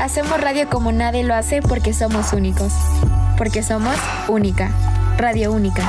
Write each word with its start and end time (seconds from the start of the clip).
Hacemos 0.00 0.40
radio 0.40 0.68
como 0.70 0.92
nadie 0.92 1.24
lo 1.24 1.34
hace 1.34 1.60
porque 1.60 1.92
somos 1.92 2.32
únicos. 2.32 2.72
Porque 3.36 3.64
somos 3.64 3.96
única. 4.28 4.70
Radio 5.16 5.52
única. 5.52 5.82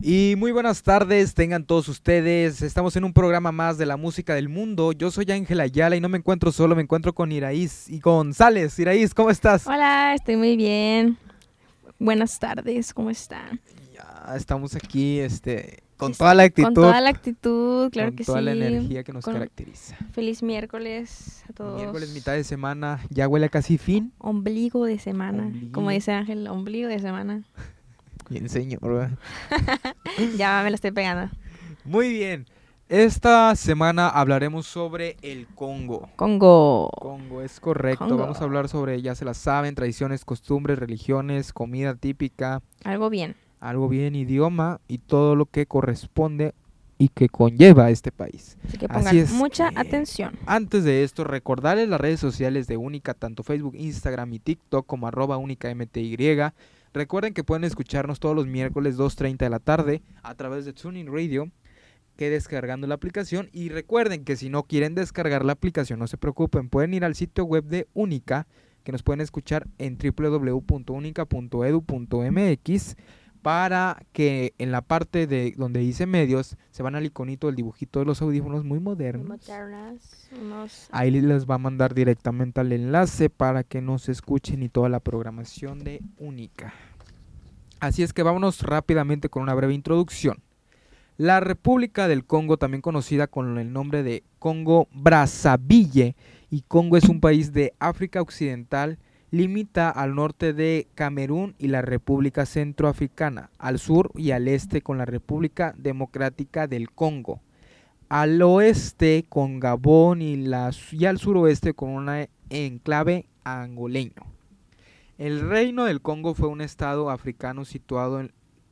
Y 0.00 0.34
muy 0.38 0.50
buenas 0.50 0.82
tardes, 0.82 1.34
tengan 1.34 1.66
todos 1.66 1.88
ustedes. 1.88 2.62
Estamos 2.62 2.96
en 2.96 3.04
un 3.04 3.12
programa 3.12 3.52
más 3.52 3.76
de 3.76 3.84
la 3.84 3.98
música 3.98 4.34
del 4.34 4.48
mundo. 4.48 4.92
Yo 4.92 5.10
soy 5.10 5.30
Ángela 5.30 5.64
Ayala 5.64 5.94
y 5.94 6.00
no 6.00 6.08
me 6.08 6.16
encuentro 6.16 6.50
solo, 6.52 6.74
me 6.74 6.82
encuentro 6.82 7.14
con 7.14 7.32
Iraíz 7.32 7.86
y 7.90 8.00
González. 8.00 8.78
Iraíz, 8.78 9.12
¿cómo 9.12 9.28
estás? 9.28 9.66
Hola, 9.66 10.14
estoy 10.14 10.36
muy 10.36 10.56
bien. 10.56 11.18
Buenas 11.98 12.38
tardes, 12.38 12.94
¿cómo 12.94 13.10
están? 13.10 13.60
Ya 13.92 14.34
estamos 14.36 14.74
aquí, 14.74 15.20
este, 15.20 15.83
con 15.96 16.12
toda 16.12 16.34
la 16.34 16.44
actitud. 16.44 16.66
Con 16.66 16.74
toda 16.74 17.00
la 17.00 17.10
actitud, 17.10 17.90
claro 17.90 18.12
que 18.12 18.24
sí. 18.24 18.26
Con 18.26 18.34
toda 18.34 18.42
la 18.42 18.52
energía 18.52 19.04
que 19.04 19.12
nos 19.12 19.24
Con- 19.24 19.34
caracteriza. 19.34 19.96
Feliz 20.12 20.42
miércoles 20.42 21.44
a 21.48 21.52
todos. 21.52 21.76
Miércoles, 21.80 22.10
mitad 22.12 22.32
de 22.32 22.44
semana, 22.44 23.00
ya 23.10 23.28
huele 23.28 23.46
a 23.46 23.48
casi 23.48 23.78
fin. 23.78 24.12
Ombligo 24.18 24.84
de 24.84 24.98
semana. 24.98 25.44
Ombligo. 25.44 25.72
Como 25.72 25.90
dice 25.90 26.12
Ángel, 26.12 26.46
ombligo 26.48 26.88
de 26.88 26.98
semana. 26.98 27.42
Bien, 28.30 28.48
señor. 28.48 29.10
ya 30.38 30.62
me 30.64 30.70
lo 30.70 30.74
estoy 30.74 30.92
pegando. 30.92 31.30
Muy 31.84 32.10
bien. 32.10 32.46
Esta 32.88 33.54
semana 33.56 34.08
hablaremos 34.08 34.66
sobre 34.66 35.16
el 35.22 35.46
Congo. 35.48 36.08
Congo. 36.16 36.90
Congo, 37.00 37.42
es 37.42 37.58
correcto. 37.58 38.04
Congo. 38.06 38.18
Vamos 38.18 38.40
a 38.40 38.44
hablar 38.44 38.68
sobre, 38.68 39.00
ya 39.00 39.14
se 39.14 39.24
la 39.24 39.34
saben, 39.34 39.74
tradiciones, 39.74 40.24
costumbres, 40.24 40.78
religiones, 40.78 41.52
comida 41.52 41.94
típica, 41.94 42.62
Algo 42.84 43.08
bien. 43.08 43.36
Algo 43.64 43.88
bien, 43.88 44.14
idioma 44.14 44.80
y 44.88 44.98
todo 44.98 45.36
lo 45.36 45.46
que 45.46 45.66
corresponde 45.66 46.54
y 46.98 47.08
que 47.08 47.28
conlleva 47.28 47.86
a 47.86 47.90
este 47.90 48.12
país. 48.12 48.56
Así 48.68 48.78
que 48.78 48.86
Así 48.86 48.94
pongan 48.94 49.16
es. 49.16 49.32
mucha 49.32 49.70
Eh, 49.70 49.74
atención. 49.76 50.38
Antes 50.46 50.84
de 50.84 51.02
esto, 51.02 51.24
recordarles 51.24 51.88
las 51.88 52.00
redes 52.00 52.20
sociales 52.20 52.66
de 52.66 52.76
Única, 52.76 53.14
tanto 53.14 53.42
Facebook, 53.42 53.74
Instagram 53.76 54.32
y 54.34 54.38
TikTok 54.38 54.86
como 54.86 55.08
arroba 55.08 55.38
únicamty. 55.38 56.16
Recuerden 56.92 57.34
que 57.34 57.42
pueden 57.42 57.64
escucharnos 57.64 58.20
todos 58.20 58.36
los 58.36 58.46
miércoles 58.46 58.96
2.30 58.96 59.38
de 59.38 59.50
la 59.50 59.58
tarde 59.58 60.02
a 60.22 60.34
través 60.34 60.64
de 60.64 60.72
Tuning 60.72 61.12
Radio, 61.12 61.50
que 62.16 62.30
descargando 62.30 62.86
la 62.86 62.94
aplicación. 62.94 63.48
Y 63.52 63.70
recuerden 63.70 64.24
que 64.24 64.36
si 64.36 64.48
no 64.50 64.62
quieren 64.62 64.94
descargar 64.94 65.44
la 65.44 65.54
aplicación, 65.54 65.98
no 65.98 66.06
se 66.06 66.18
preocupen, 66.18 66.68
pueden 66.68 66.94
ir 66.94 67.04
al 67.04 67.16
sitio 67.16 67.44
web 67.44 67.64
de 67.64 67.88
Única, 67.94 68.46
que 68.84 68.92
nos 68.92 69.02
pueden 69.02 69.22
escuchar 69.22 69.66
en 69.78 69.98
www.unica.edu.mx 69.98 72.96
para 73.44 73.98
que 74.14 74.54
en 74.56 74.72
la 74.72 74.80
parte 74.80 75.26
de 75.26 75.52
donde 75.58 75.78
dice 75.80 76.06
medios 76.06 76.56
se 76.70 76.82
van 76.82 76.94
al 76.94 77.04
iconito 77.04 77.46
del 77.46 77.56
dibujito 77.56 77.98
de 78.00 78.06
los 78.06 78.22
audífonos 78.22 78.64
muy 78.64 78.80
modernos. 78.80 79.28
Modernas, 79.28 80.30
unos- 80.40 80.88
Ahí 80.90 81.10
les 81.10 81.44
va 81.44 81.56
a 81.56 81.58
mandar 81.58 81.92
directamente 81.94 82.60
al 82.62 82.72
enlace 82.72 83.28
para 83.28 83.62
que 83.62 83.82
nos 83.82 84.08
escuchen 84.08 84.62
y 84.62 84.70
toda 84.70 84.88
la 84.88 84.98
programación 84.98 85.84
de 85.84 86.00
Única. 86.16 86.72
Así 87.80 88.02
es 88.02 88.14
que 88.14 88.22
vámonos 88.22 88.62
rápidamente 88.62 89.28
con 89.28 89.42
una 89.42 89.52
breve 89.54 89.74
introducción. 89.74 90.38
La 91.18 91.40
República 91.40 92.08
del 92.08 92.24
Congo, 92.24 92.56
también 92.56 92.80
conocida 92.80 93.26
con 93.26 93.58
el 93.58 93.74
nombre 93.74 94.02
de 94.02 94.24
Congo 94.38 94.88
Brazzaville, 94.92 96.16
y 96.50 96.62
Congo 96.62 96.96
es 96.96 97.10
un 97.10 97.20
país 97.20 97.52
de 97.52 97.74
África 97.78 98.22
Occidental, 98.22 98.98
limita 99.34 99.90
al 99.90 100.14
norte 100.14 100.52
de 100.52 100.86
Camerún 100.94 101.54
y 101.58 101.68
la 101.68 101.82
República 101.82 102.46
Centroafricana, 102.46 103.50
al 103.58 103.78
sur 103.78 104.10
y 104.14 104.30
al 104.30 104.48
este 104.48 104.80
con 104.82 104.98
la 104.98 105.04
República 105.04 105.74
Democrática 105.76 106.66
del 106.66 106.90
Congo 106.90 107.40
al 108.08 108.40
oeste 108.42 109.24
con 109.28 109.60
Gabón 109.60 110.22
y, 110.22 110.36
la, 110.36 110.70
y 110.92 111.04
al 111.06 111.18
suroeste 111.18 111.74
con 111.74 111.90
una 111.90 112.28
enclave 112.50 113.26
angoleño. 113.44 114.22
El 115.18 115.48
Reino 115.48 115.84
del 115.84 116.00
Congo 116.00 116.34
fue 116.34 116.48
un 116.48 116.60
estado 116.60 117.10
africano 117.10 117.64
situado 117.64 118.22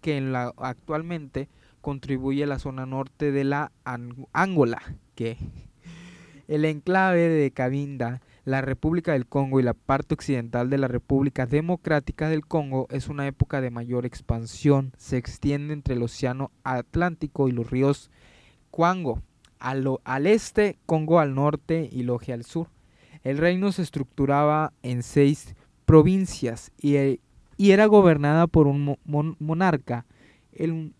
que 0.00 0.32
actualmente 0.58 1.48
contribuye 1.80 2.44
a 2.44 2.46
la 2.46 2.58
zona 2.58 2.86
norte 2.86 3.32
de 3.32 3.44
la 3.44 3.72
Ang- 3.84 4.26
Angola, 4.32 4.80
que 5.14 5.36
el 6.48 6.64
enclave 6.64 7.28
de 7.28 7.50
Cabinda, 7.50 8.20
la 8.44 8.60
República 8.60 9.12
del 9.12 9.26
Congo 9.26 9.60
y 9.60 9.62
la 9.62 9.74
parte 9.74 10.14
occidental 10.14 10.68
de 10.68 10.78
la 10.78 10.88
República 10.88 11.46
Democrática 11.46 12.28
del 12.28 12.44
Congo 12.46 12.88
es 12.90 13.08
una 13.08 13.26
época 13.26 13.60
de 13.60 13.70
mayor 13.70 14.04
expansión, 14.04 14.92
se 14.96 15.16
extiende 15.16 15.74
entre 15.74 15.94
el 15.94 16.02
Océano 16.02 16.50
Atlántico 16.64 17.48
y 17.48 17.52
los 17.52 17.70
ríos 17.70 18.10
Cuango 18.70 19.22
al, 19.60 19.86
al 20.04 20.26
este, 20.26 20.78
Congo 20.86 21.20
al 21.20 21.34
norte 21.34 21.88
y 21.92 22.02
Loge 22.02 22.32
al 22.32 22.44
sur. 22.44 22.68
El 23.22 23.38
reino 23.38 23.70
se 23.70 23.82
estructuraba 23.82 24.72
en 24.82 25.02
seis 25.04 25.54
provincias 25.84 26.72
y, 26.78 26.96
e- 26.96 27.20
y 27.56 27.70
era 27.70 27.86
gobernada 27.86 28.48
por 28.48 28.66
un 28.66 28.84
mo- 28.84 28.98
mon- 29.04 29.36
monarca, 29.38 30.04
el, 30.52 30.92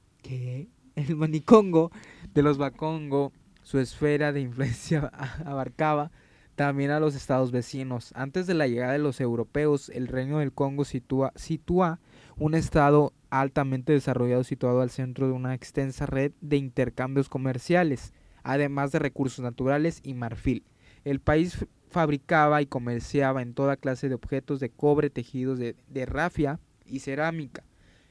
el 0.95 1.17
Manicongo 1.17 1.91
de 2.35 2.43
los 2.43 2.59
Bakongo. 2.59 3.33
Su 3.65 3.79
esfera 3.79 4.33
de 4.33 4.41
influencia 4.43 5.11
abarcaba 5.47 6.11
también 6.55 6.91
a 6.91 7.01
los 7.01 7.15
estados 7.15 7.51
vecinos. 7.51 8.13
Antes 8.15 8.47
de 8.47 8.55
la 8.55 8.67
llegada 8.67 8.93
de 8.93 8.99
los 8.99 9.21
europeos, 9.21 9.89
el 9.89 10.09
reino 10.09 10.39
del 10.39 10.53
Congo 10.53 10.85
sitúa, 10.85 12.01
un 12.37 12.55
estado 12.55 13.13
altamente 13.31 13.93
desarrollado 13.93 14.45
situado 14.45 14.81
al 14.81 14.91
centro 14.91 15.27
de 15.27 15.33
una 15.33 15.55
extensa 15.55 16.07
red 16.07 16.33
de 16.41 16.57
intercambios 16.57 17.29
comerciales, 17.29 18.13
además 18.43 18.93
de 18.93 18.99
recursos 18.99 19.43
naturales 19.43 20.01
y 20.03 20.15
marfil. 20.15 20.65
El 21.05 21.21
país 21.21 21.67
fabricaba 21.89 22.63
y 22.63 22.67
comerciaba 22.67 23.43
en 23.43 23.55
toda 23.55 23.77
clase 23.77 24.09
de 24.09 24.15
objetos 24.15 24.61
de 24.61 24.71
cobre, 24.71 25.11
tejidos 25.11 25.59
de, 25.59 25.77
de 25.89 26.07
rafia 26.07 26.61
y 26.87 27.01
cerámica. 27.01 27.65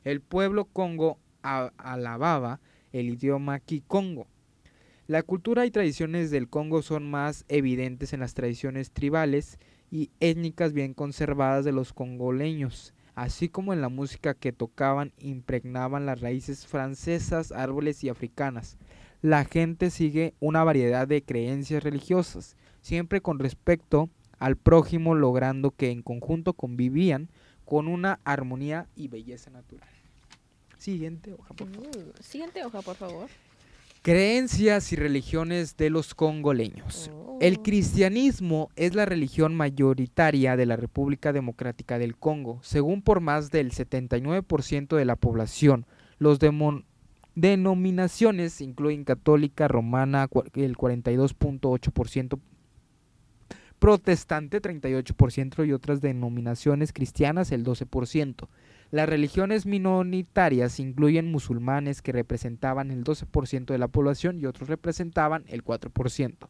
El 0.04 0.22
pueblo 0.22 0.66
congo 0.66 1.20
alababa 1.42 2.60
el 2.92 3.10
idioma 3.10 3.60
kikongo. 3.60 4.28
La 5.12 5.24
cultura 5.24 5.66
y 5.66 5.72
tradiciones 5.72 6.32
del 6.32 6.48
Congo 6.48 6.82
son 6.82 7.12
más 7.12 7.44
evidentes 7.50 8.14
en 8.14 8.22
las 8.22 8.34
tradiciones 8.34 8.92
tribales 8.92 9.60
y 9.92 10.10
étnicas 10.22 10.72
bien 10.72 10.94
conservadas 10.94 11.66
de 11.66 11.74
los 11.74 11.92
congoleños, 11.92 12.94
así 13.14 13.50
como 13.50 13.74
en 13.74 13.82
la 13.82 13.90
música 13.90 14.36
que 14.36 14.54
tocaban 14.54 15.12
impregnaban 15.18 16.06
las 16.06 16.22
raíces 16.22 16.66
francesas, 16.66 17.52
árboles 17.52 18.06
y 18.06 18.08
africanas. 18.08 18.78
La 19.22 19.44
gente 19.44 19.90
sigue 19.90 20.34
una 20.40 20.64
variedad 20.64 21.10
de 21.10 21.22
creencias 21.22 21.84
religiosas, 21.84 22.56
siempre 22.80 23.20
con 23.20 23.38
respecto 23.38 24.10
al 24.40 24.56
prójimo, 24.56 25.14
logrando 25.14 25.72
que 25.72 25.92
en 25.92 26.04
conjunto 26.04 26.54
convivían 26.54 27.28
con 27.66 27.90
una 27.90 28.22
armonía 28.24 28.88
y 28.96 29.10
belleza 29.10 29.50
natural. 29.50 29.90
Siguiente 30.78 31.34
hoja, 31.34 31.54
por 31.54 31.68
favor. 31.68 31.90
Uh, 31.98 32.24
Siguiente 32.24 32.64
hoja, 32.64 32.82
por 32.82 32.96
favor. 32.96 33.28
Creencias 34.04 34.92
y 34.94 34.96
religiones 34.96 35.78
de 35.78 35.92
los 35.92 36.16
congoleños. 36.16 37.12
Oh. 37.14 37.38
El 37.40 37.62
cristianismo 37.62 38.70
es 38.76 38.96
la 38.96 39.06
religión 39.06 39.54
mayoritaria 39.54 40.58
de 40.58 40.66
la 40.66 40.76
República 40.76 41.32
Democrática 41.32 42.00
del 42.00 42.18
Congo, 42.18 42.58
según 42.64 43.04
por 43.04 43.20
más 43.20 43.52
del 43.52 43.72
79% 43.72 44.96
de 44.96 45.06
la 45.06 45.16
población. 45.16 45.86
Los 46.18 46.40
denominaciones 47.36 48.60
incluyen 48.62 49.04
católica, 49.04 49.68
romana, 49.68 50.28
el 50.56 50.76
42.8%, 50.76 52.40
protestante 53.78 54.64
38% 54.64 55.68
y 55.68 55.74
otras 55.74 56.02
denominaciones 56.02 56.92
cristianas 56.92 57.52
el 57.52 57.64
12%. 57.64 58.48
Las 58.92 59.08
religiones 59.08 59.66
minoritarias 59.66 60.80
incluyen 60.80 61.32
musulmanes 61.32 62.02
que 62.02 62.12
representaban 62.12 62.92
el 62.92 63.04
12% 63.06 63.66
de 63.68 63.78
la 63.78 63.88
población 63.88 64.40
y 64.40 64.46
otros 64.46 64.68
representaban 64.70 65.46
el 65.48 65.64
4%. 65.64 66.50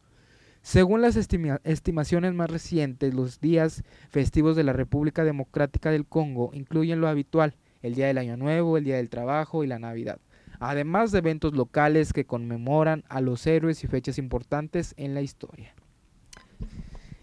Según 0.60 1.02
las 1.02 1.16
estima- 1.16 1.60
estimaciones 1.64 2.34
más 2.34 2.50
recientes, 2.50 3.14
los 3.14 3.40
días 3.40 3.82
festivos 4.10 4.56
de 4.56 4.64
la 4.64 4.72
República 4.72 5.24
Democrática 5.24 5.90
del 5.90 6.06
Congo 6.06 6.50
incluyen 6.52 7.00
lo 7.00 7.08
habitual, 7.08 7.54
el 7.80 7.94
Día 7.94 8.06
del 8.08 8.18
Año 8.18 8.36
Nuevo, 8.36 8.76
el 8.76 8.84
Día 8.84 8.96
del 8.96 9.10
Trabajo 9.10 9.64
y 9.64 9.66
la 9.66 9.78
Navidad, 9.80 10.18
además 10.60 11.10
de 11.10 11.18
eventos 11.18 11.54
locales 11.54 12.12
que 12.12 12.26
conmemoran 12.26 13.02
a 13.08 13.20
los 13.20 13.44
héroes 13.46 13.82
y 13.82 13.88
fechas 13.88 14.18
importantes 14.18 14.94
en 14.96 15.14
la 15.14 15.20
historia. 15.22 15.74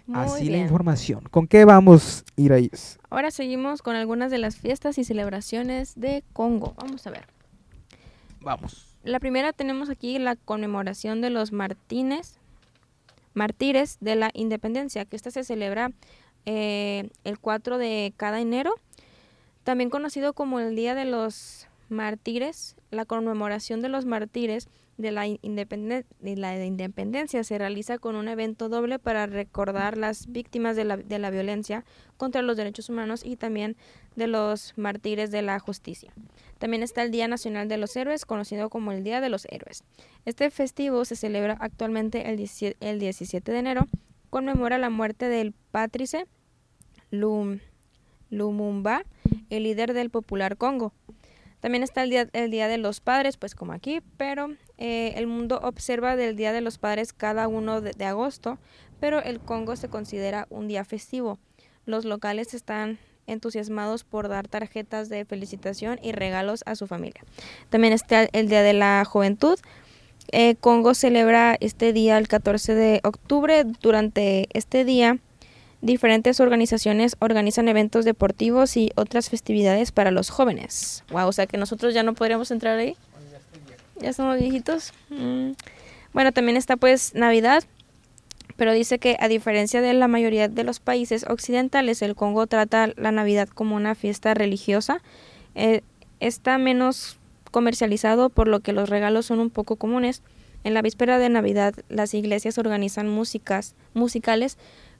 Muy 0.10 0.22
Así 0.22 0.50
la 0.50 0.58
información. 0.58 1.22
¿Con 1.30 1.46
qué 1.46 1.66
vamos, 1.66 2.26
Iraíz? 2.36 2.98
Ahora 3.12 3.30
seguimos 3.30 3.84
con 3.84 3.96
algunas 3.96 4.32
de 4.32 4.40
las 4.40 4.58
fiestas 4.58 4.98
y 4.98 5.04
celebraciones 5.04 5.94
de 5.96 6.24
Congo. 6.34 6.74
Vamos 6.78 7.06
a 7.06 7.12
ver. 7.12 7.28
Vamos. 8.42 8.88
La 9.04 9.20
primera 9.20 9.54
tenemos 9.54 9.88
aquí 9.92 10.18
la 10.18 10.36
conmemoración 10.36 11.22
de 11.22 11.30
los 11.30 11.52
Martínez, 11.52 12.40
mártires 13.36 13.98
de 14.02 14.16
la 14.16 14.32
independencia, 14.34 15.06
que 15.06 15.16
esta 15.16 15.30
se 15.30 15.44
celebra 15.44 15.92
eh, 16.48 17.12
el 17.24 17.38
4 17.38 17.78
de 17.78 18.12
cada 18.18 18.42
enero, 18.42 18.74
también 19.64 19.92
conocido 19.92 20.34
como 20.34 20.60
el 20.60 20.76
Día 20.76 20.96
de 20.96 21.06
los 21.06 21.68
Mártires. 21.90 22.76
La 22.92 23.06
conmemoración 23.06 23.82
de 23.82 23.90
los 23.90 24.06
mártires 24.06 24.68
de 24.98 25.12
la, 25.12 25.28
independen- 25.28 26.06
de 26.20 26.36
la 26.36 26.64
independencia 26.66 27.44
se 27.44 27.58
realiza 27.58 28.00
con 28.00 28.16
un 28.16 28.28
evento 28.28 28.68
doble 28.68 29.00
para 29.00 29.28
recordar 29.28 29.98
las 29.98 30.28
víctimas 30.28 30.76
de 30.76 30.84
la, 30.84 31.30
violencia 31.30 31.86
contra 32.18 32.42
los 32.42 32.58
derechos 32.58 32.90
humanos 32.90 33.24
y 33.24 33.38
también 33.38 33.78
de 34.16 34.28
los 34.28 34.74
mártires 34.78 35.32
de 35.32 35.42
la 35.42 35.58
justicia. 35.60 36.12
También 36.58 36.84
está 36.84 37.04
el 37.04 37.12
Día 37.12 37.28
Nacional 37.30 37.70
de 37.70 37.78
los 37.78 37.96
Héroes, 37.96 38.26
conocido 38.26 38.70
como 38.70 38.92
el 38.92 39.04
Día 39.04 39.22
de 39.22 39.30
los 39.30 39.46
Héroes. 39.50 39.84
Este 40.26 40.50
festivo 40.50 41.06
se 41.06 41.16
celebra 41.16 41.58
actualmente 41.62 42.30
el 42.30 42.36
17, 42.36 42.76
el 42.82 43.00
17 43.00 43.52
de 43.54 43.58
enero, 43.60 43.88
conmemora 44.30 44.78
la 44.78 44.90
muerte 44.90 45.30
del 45.30 45.54
Patrice 45.72 46.26
Lum- 47.12 47.60
Lumumba, 48.30 49.04
el 49.50 49.64
líder 49.64 49.94
del 49.94 50.10
popular 50.10 50.58
Congo. 50.58 50.94
También 51.60 51.84
está 51.84 52.04
el 52.04 52.10
día, 52.10 52.30
el 52.34 52.52
día 52.52 52.68
de 52.68 52.78
los 52.78 53.02
Padres, 53.02 53.38
pues 53.38 53.56
como 53.56 53.74
aquí, 53.74 54.02
pero 54.18 54.56
eh, 54.78 55.14
el 55.16 55.28
mundo 55.28 55.60
observa 55.62 56.16
del 56.16 56.36
Día 56.36 56.54
de 56.54 56.62
los 56.62 56.78
Padres 56.78 57.14
cada 57.14 57.48
uno 57.48 57.82
de, 57.82 57.92
de 57.92 58.06
agosto, 58.06 58.58
pero 59.00 59.22
el 59.22 59.40
Congo 59.40 59.76
se 59.76 59.90
considera 59.90 60.48
un 60.50 60.68
día 60.68 60.86
festivo. 60.86 61.38
Los 61.86 62.06
locales 62.06 62.54
están 62.54 63.00
entusiasmados 63.28 64.04
por 64.04 64.28
dar 64.28 64.48
tarjetas 64.48 65.10
de 65.10 65.26
felicitación 65.26 66.00
y 66.02 66.12
regalos 66.12 66.64
a 66.66 66.76
su 66.76 66.88
familia. 66.88 67.24
También 67.70 67.94
está 67.94 68.24
el 68.24 68.48
Día 68.50 68.64
de 68.64 68.74
la 68.74 69.04
Juventud. 69.06 69.60
Eh, 70.32 70.56
Congo 70.56 70.94
celebra 70.94 71.58
este 71.60 71.94
día 71.94 72.18
el 72.18 72.28
14 72.28 72.76
de 72.76 73.00
octubre. 73.04 73.64
Durante 73.82 74.48
este 74.54 74.86
día, 74.86 75.18
diferentes 75.82 76.40
organizaciones 76.40 77.16
organizan 77.20 77.68
eventos 77.68 78.06
deportivos 78.06 78.76
y 78.78 78.92
otras 78.96 79.30
festividades 79.30 79.92
para 79.92 80.12
los 80.12 80.30
jóvenes. 80.30 81.04
Wow, 81.12 81.28
o 81.28 81.34
sea 81.34 81.48
que 81.48 81.58
nosotros 81.58 81.94
ya 81.94 82.04
no 82.04 82.14
podríamos 82.14 82.52
entrar 82.52 82.78
ahí. 82.78 82.96
Ya 84.02 84.14
somos 84.14 84.40
viejitos. 84.40 84.94
Mm. 85.10 85.52
Bueno, 86.14 86.32
también 86.32 86.58
está 86.58 86.78
pues 86.78 87.14
Navidad, 87.16 87.64
pero 88.56 88.74
dice 88.74 89.00
que 89.00 89.16
a 89.20 89.28
diferencia 89.28 89.82
de 89.82 89.94
la 89.94 90.08
mayoría 90.08 90.48
de 90.48 90.64
los 90.64 90.80
países 90.80 91.26
occidentales, 91.30 92.02
el 92.02 92.16
Congo 92.16 92.48
trata 92.48 92.90
la 92.96 93.12
Navidad 93.12 93.48
como 93.48 93.76
una 93.76 93.96
fiesta 93.96 94.34
religiosa. 94.34 95.02
Eh, 95.56 95.82
está 96.20 96.58
menos 96.58 97.18
comercializado, 97.52 98.30
por 98.30 98.48
lo 98.48 98.60
que 98.60 98.74
los 98.74 98.90
regalos 98.90 99.28
son 99.28 99.40
un 99.40 99.50
poco 99.50 99.76
comunes. 99.76 100.22
En 100.64 100.74
la 100.74 100.82
víspera 100.82 101.20
de 101.20 101.30
Navidad, 101.30 101.74
las 101.88 102.14
iglesias 102.14 102.58
organizan 102.58 103.08
músicas, 103.08 103.76
musicales 103.94 104.58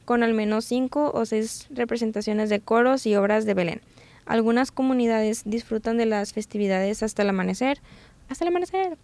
con 0.10 0.24
al 0.24 0.34
menos 0.34 0.66
cinco 0.66 1.12
o 1.14 1.24
seis 1.28 1.68
representaciones 1.70 2.50
de 2.50 2.60
coros 2.62 3.06
y 3.06 3.16
obras 3.16 3.46
de 3.46 3.54
Belén. 3.54 3.82
Algunas 4.26 4.72
comunidades 4.72 5.44
disfrutan 5.46 5.98
de 5.98 6.08
las 6.08 6.34
festividades 6.34 7.04
hasta 7.04 7.22
el 7.22 7.30
amanecer. 7.30 7.80
Hasta 8.28 8.44
el 8.44 8.48
amanecer. 8.48 8.98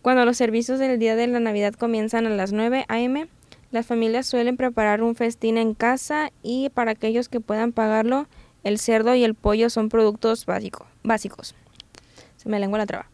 Cuando 0.00 0.24
los 0.24 0.36
servicios 0.36 0.78
del 0.78 1.00
día 1.00 1.16
de 1.16 1.26
la 1.26 1.40
Navidad 1.40 1.74
comienzan 1.74 2.28
a 2.28 2.30
las 2.30 2.52
9 2.52 2.84
a.m., 2.86 3.26
las 3.72 3.86
familias 3.86 4.28
suelen 4.28 4.56
preparar 4.56 5.02
un 5.02 5.16
festín 5.16 5.58
en 5.58 5.74
casa 5.74 6.30
y 6.44 6.68
para 6.68 6.92
aquellos 6.92 7.28
que 7.28 7.40
puedan 7.40 7.72
pagarlo, 7.72 8.28
el 8.62 8.78
cerdo 8.78 9.16
y 9.16 9.24
el 9.24 9.34
pollo 9.34 9.70
son 9.70 9.88
productos 9.88 10.46
básico, 10.46 10.86
básicos. 11.02 11.56
Se 12.36 12.48
me 12.48 12.60
lengua 12.60 12.78
la 12.78 12.86
traba. 12.86 13.10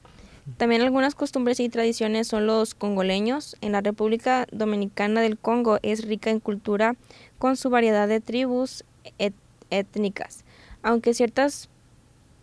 También 0.57 0.83
algunas 0.83 1.15
costumbres 1.15 1.61
y 1.61 1.69
tradiciones 1.69 2.29
son 2.29 2.47
los 2.47 2.75
congoleños. 2.75 3.57
En 3.61 3.73
la 3.73 3.81
República 3.81 4.47
Dominicana 4.53 5.21
del 5.21 5.39
Congo 5.39 5.79
es 5.83 6.07
rica 6.07 6.31
en 6.31 6.41
cultura 6.41 6.97
con 7.41 7.57
su 7.57 7.71
variedad 7.71 8.07
de 8.07 8.21
tribus 8.21 8.85
et- 9.19 9.35
étnicas. 9.71 10.45
Aunque 10.83 11.13
ciertas 11.15 11.69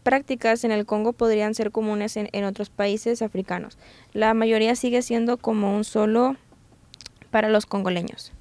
prácticas 0.03 0.63
en 0.65 0.71
el 0.71 0.85
Congo 0.85 1.13
podrían 1.13 1.53
ser 1.55 1.71
comunes 1.71 2.17
en, 2.17 2.27
en 2.33 2.43
otros 2.43 2.69
países 2.69 3.21
africanos, 3.21 3.77
la 4.13 4.33
mayoría 4.33 4.75
sigue 4.75 5.01
siendo 5.01 5.37
como 5.37 5.73
un 5.73 5.83
solo 5.85 6.35
para 7.31 7.47
los 7.49 7.65
congoleños. 7.65 8.33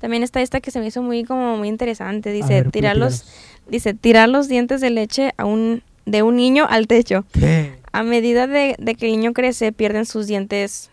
También 0.00 0.22
está 0.22 0.42
esta 0.42 0.60
que 0.60 0.70
se 0.70 0.80
me 0.80 0.86
hizo 0.88 1.00
muy 1.02 1.24
como 1.24 1.56
muy 1.56 1.68
interesante, 1.68 2.30
dice 2.30 2.54
ver, 2.62 2.70
tirar 2.70 2.96
los 2.96 3.24
dice 3.68 3.94
tirar 3.94 4.28
los 4.28 4.48
dientes 4.48 4.80
de 4.80 4.90
leche 4.90 5.32
a 5.36 5.44
un 5.44 5.82
de 6.06 6.22
un 6.22 6.36
niño 6.36 6.66
al 6.68 6.86
techo. 6.88 7.24
¿Qué? 7.32 7.78
A 7.92 8.02
medida 8.02 8.46
de, 8.48 8.74
de 8.78 8.94
que 8.96 9.06
el 9.06 9.12
niño 9.12 9.32
crece, 9.32 9.70
pierden 9.72 10.04
sus 10.06 10.26
dientes 10.26 10.90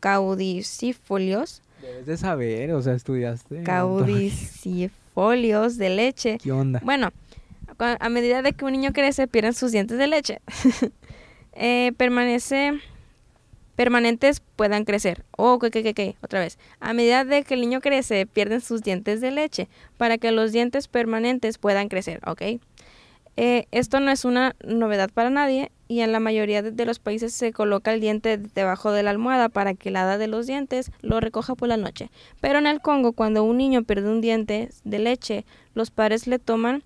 caudicifolios, 0.00 1.62
Debes 1.80 2.06
de 2.06 2.16
saber, 2.16 2.72
o 2.72 2.82
sea, 2.82 2.94
estudiaste. 2.94 3.62
caudicifolios 3.62 5.78
de 5.78 5.90
leche. 5.90 6.38
¿Qué 6.42 6.52
onda? 6.52 6.80
Bueno, 6.84 7.10
a 7.78 8.08
medida 8.08 8.42
de 8.42 8.52
que 8.52 8.64
un 8.64 8.72
niño 8.72 8.92
crece, 8.92 9.28
pierden 9.28 9.54
sus 9.54 9.72
dientes 9.72 9.98
de 9.98 10.06
leche. 10.06 10.40
Eh, 11.60 11.92
permanece 11.96 12.78
permanentes 13.78 14.42
puedan 14.56 14.84
crecer. 14.84 15.24
Oh, 15.36 15.60
que, 15.60 15.70
que, 15.70 15.84
que, 15.84 15.94
que, 15.94 16.16
otra 16.20 16.40
vez. 16.40 16.58
A 16.80 16.92
medida 16.92 17.24
de 17.24 17.44
que 17.44 17.54
el 17.54 17.60
niño 17.60 17.80
crece, 17.80 18.26
pierden 18.26 18.60
sus 18.60 18.82
dientes 18.82 19.20
de 19.20 19.30
leche 19.30 19.68
para 19.96 20.18
que 20.18 20.32
los 20.32 20.50
dientes 20.50 20.88
permanentes 20.88 21.58
puedan 21.58 21.88
crecer, 21.88 22.20
¿ok? 22.26 22.42
Eh, 23.36 23.66
esto 23.70 24.00
no 24.00 24.10
es 24.10 24.24
una 24.24 24.56
novedad 24.64 25.10
para 25.14 25.30
nadie 25.30 25.70
y 25.88 26.00
en 26.00 26.12
la 26.12 26.20
mayoría 26.20 26.62
de, 26.62 26.84
los 26.84 26.98
países 26.98 27.32
se 27.32 27.52
coloca 27.52 27.92
el 27.92 28.00
diente 28.00 28.36
debajo 28.36 28.92
de 28.92 29.02
la 29.02 29.10
almohada 29.10 29.48
para 29.48 29.72
que 29.72 29.90
la 29.90 30.02
hada 30.02 30.18
de 30.18 30.28
los 30.28 30.46
dientes 30.46 30.92
lo 31.00 31.18
recoja 31.18 31.54
por 31.54 31.68
la 31.68 31.78
noche. 31.78 32.10
Pero 32.40 32.58
en 32.58 32.66
el 32.66 32.80
Congo, 32.82 33.12
cuando 33.12 33.42
un 33.42 33.56
niño 33.56 33.82
pierde 33.82 34.10
un 34.10 34.20
diente 34.20 34.68
de 34.84 34.98
leche, 34.98 35.46
los 35.74 35.90
padres 35.90 36.26
le 36.26 36.38
toman, 36.38 36.82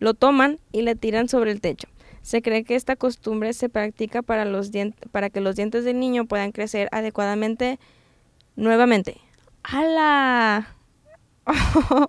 lo 0.00 0.14
toman 0.14 0.58
y 0.72 0.82
le 0.82 0.96
tiran 0.96 1.28
sobre 1.28 1.52
el 1.52 1.60
techo. 1.60 1.88
Se 2.22 2.42
cree 2.42 2.64
que 2.64 2.74
esta 2.74 2.96
costumbre 2.96 3.52
se 3.52 3.68
practica 3.68 4.20
para, 4.20 4.44
los 4.44 4.70
para 5.12 5.30
que 5.30 5.40
los 5.40 5.54
dientes 5.54 5.84
del 5.84 6.00
niño 6.00 6.26
puedan 6.26 6.50
crecer 6.50 6.88
adecuadamente 6.90 7.78
nuevamente. 8.56 9.18
¡Hala! 9.62 10.74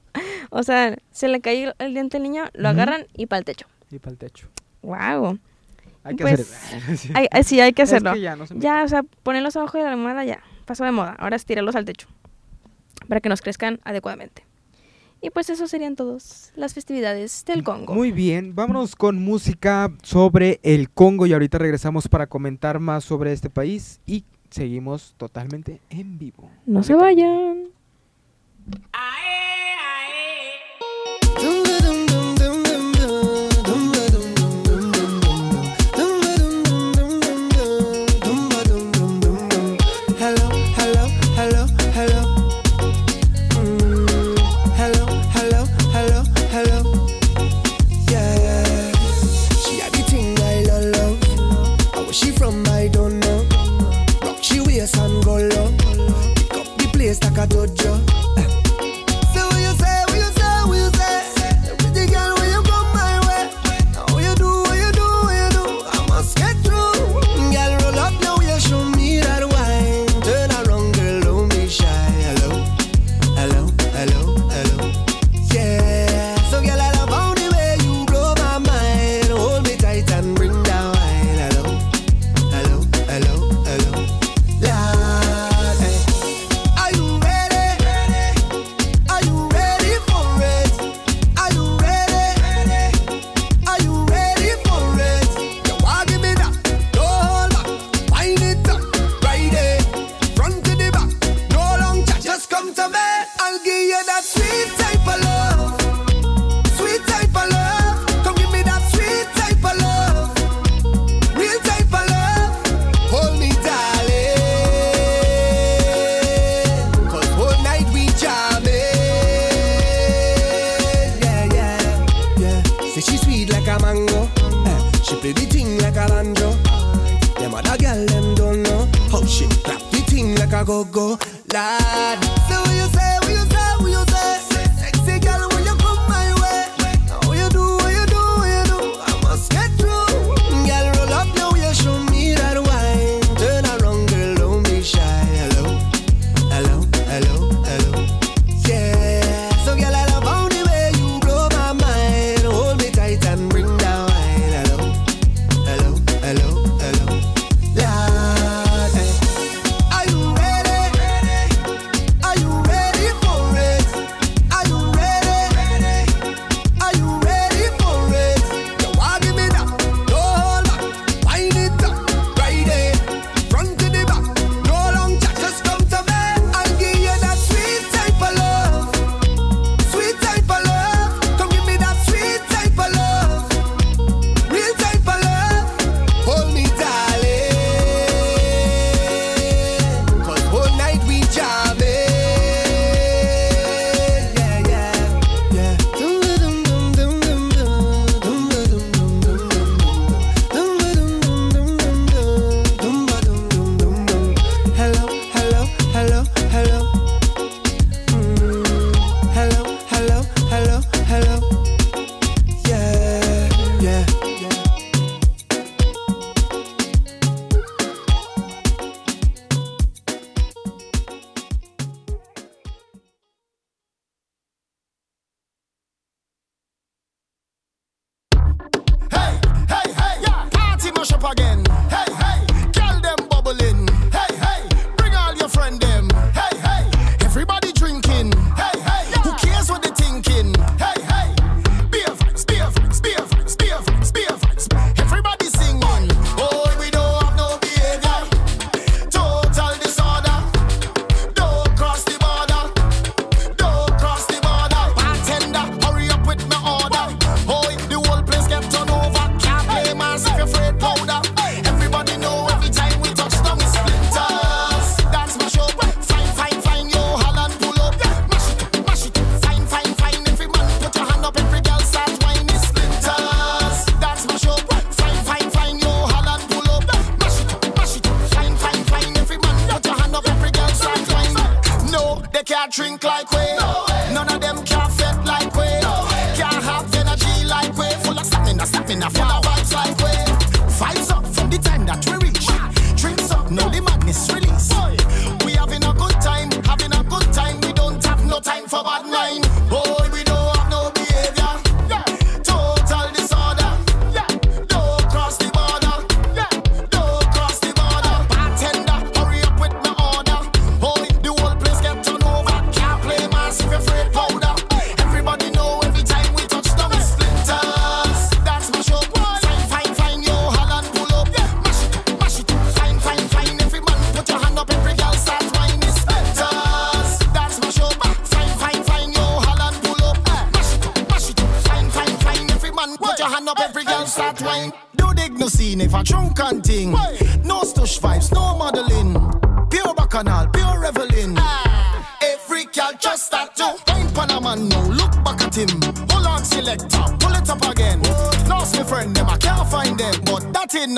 o 0.50 0.64
sea, 0.64 0.98
se 1.12 1.28
le 1.28 1.40
cae 1.40 1.74
el- 1.78 1.94
diente 1.94 2.18
al 2.18 2.24
niño, 2.24 2.46
lo 2.54 2.70
agarran 2.70 3.06
y 3.14 3.28
para 3.28 3.40
el 3.40 3.46
techo. 3.46 3.68
Y 3.92 4.00
para 4.00 4.12
el 4.14 4.18
techo. 4.18 4.48
¡Wow! 4.82 5.40
Hay 6.04 6.16
que 6.16 6.24
Pues, 6.24 6.40
hacer 6.40 6.94
eso. 6.94 7.10
Hay- 7.16 7.28
hay- 7.32 7.44
sí, 7.44 7.60
hay 7.60 7.74
que 7.74 7.84
Es 7.84 7.90
hacerlo. 7.90 8.14
que 8.14 8.22
ya 8.22 8.36
no 8.36 8.46
se 8.48 8.56
me- 8.56 8.62
Ya, 8.62 8.84
o 8.84 8.88
sea, 8.88 9.04
ponerlos 9.04 9.56
abajo 9.56 9.78
de 9.78 9.84
la 9.84 9.92
almohada 9.92 10.24
ya. 10.26 10.42
Pasó 10.66 10.84
de 10.84 10.92
moda. 10.92 11.16
Ahora 11.20 11.36
es 11.36 11.46
tirarlos 11.46 11.76
al 11.76 11.86
techo. 11.86 12.08
Para 13.08 13.20
que 13.22 13.30
nos 13.30 13.42
crezcan 13.42 13.80
adecuadamente. 13.84 14.46
Y 15.24 15.30
pues 15.30 15.50
eso 15.52 15.68
serían 15.68 15.96
todas 15.96 16.52
las 16.56 16.74
festividades 16.74 17.46
del 17.46 17.64
Congo. 17.64 17.94
Muy 17.94 18.12
bien, 18.12 18.56
vámonos 18.56 18.96
con 18.96 19.22
música 19.22 19.92
sobre 20.02 20.60
el 20.64 20.90
Congo 20.90 21.28
y 21.28 21.34
ahorita 21.34 21.60
regresamos 21.60 22.08
para 22.08 22.26
comentar 22.26 22.80
más 22.80 23.04
sobre 23.04 23.32
este 23.32 23.50
país 23.52 24.00
y 24.08 24.26
seguimos 24.50 25.14
totalmente 25.18 25.80
en 25.92 26.18
vivo. 26.18 26.50
No 26.66 26.82
se 26.82 26.96
vayan. 26.96 27.66
Hello, 28.68 28.82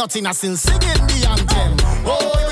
nothing. 0.03 0.25
I 0.25 0.31
still 0.33 0.57
singing 0.57 1.07
the 1.07 1.27
anthem. 1.29 1.77
Oh, 2.05 2.42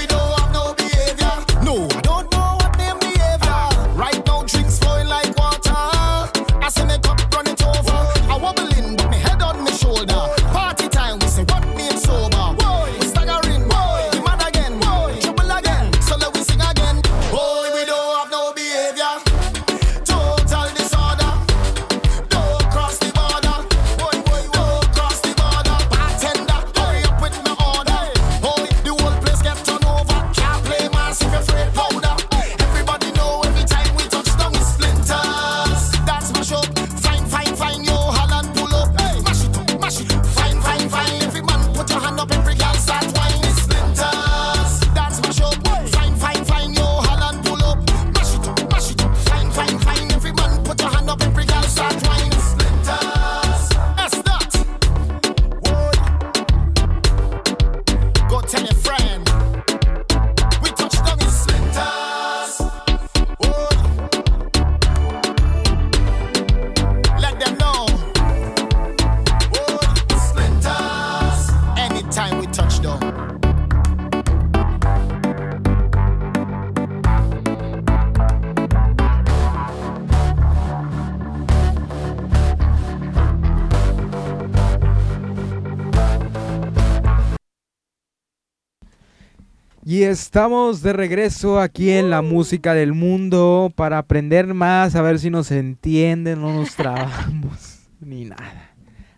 Y 89.92 90.04
estamos 90.04 90.82
de 90.82 90.94
regreso 90.94 91.60
aquí 91.60 91.90
en 91.90 92.10
la 92.10 92.22
música 92.22 92.74
del 92.74 92.94
mundo 92.94 93.74
para 93.76 93.98
aprender 93.98 94.54
más, 94.54 94.96
a 94.96 95.02
ver 95.02 95.20
si 95.20 95.30
nos 95.30 95.52
entienden, 95.52 96.40
no 96.40 96.54
nos 96.54 96.78
trabamos 96.78 97.90
ni 98.00 98.24
nada. 98.24 98.72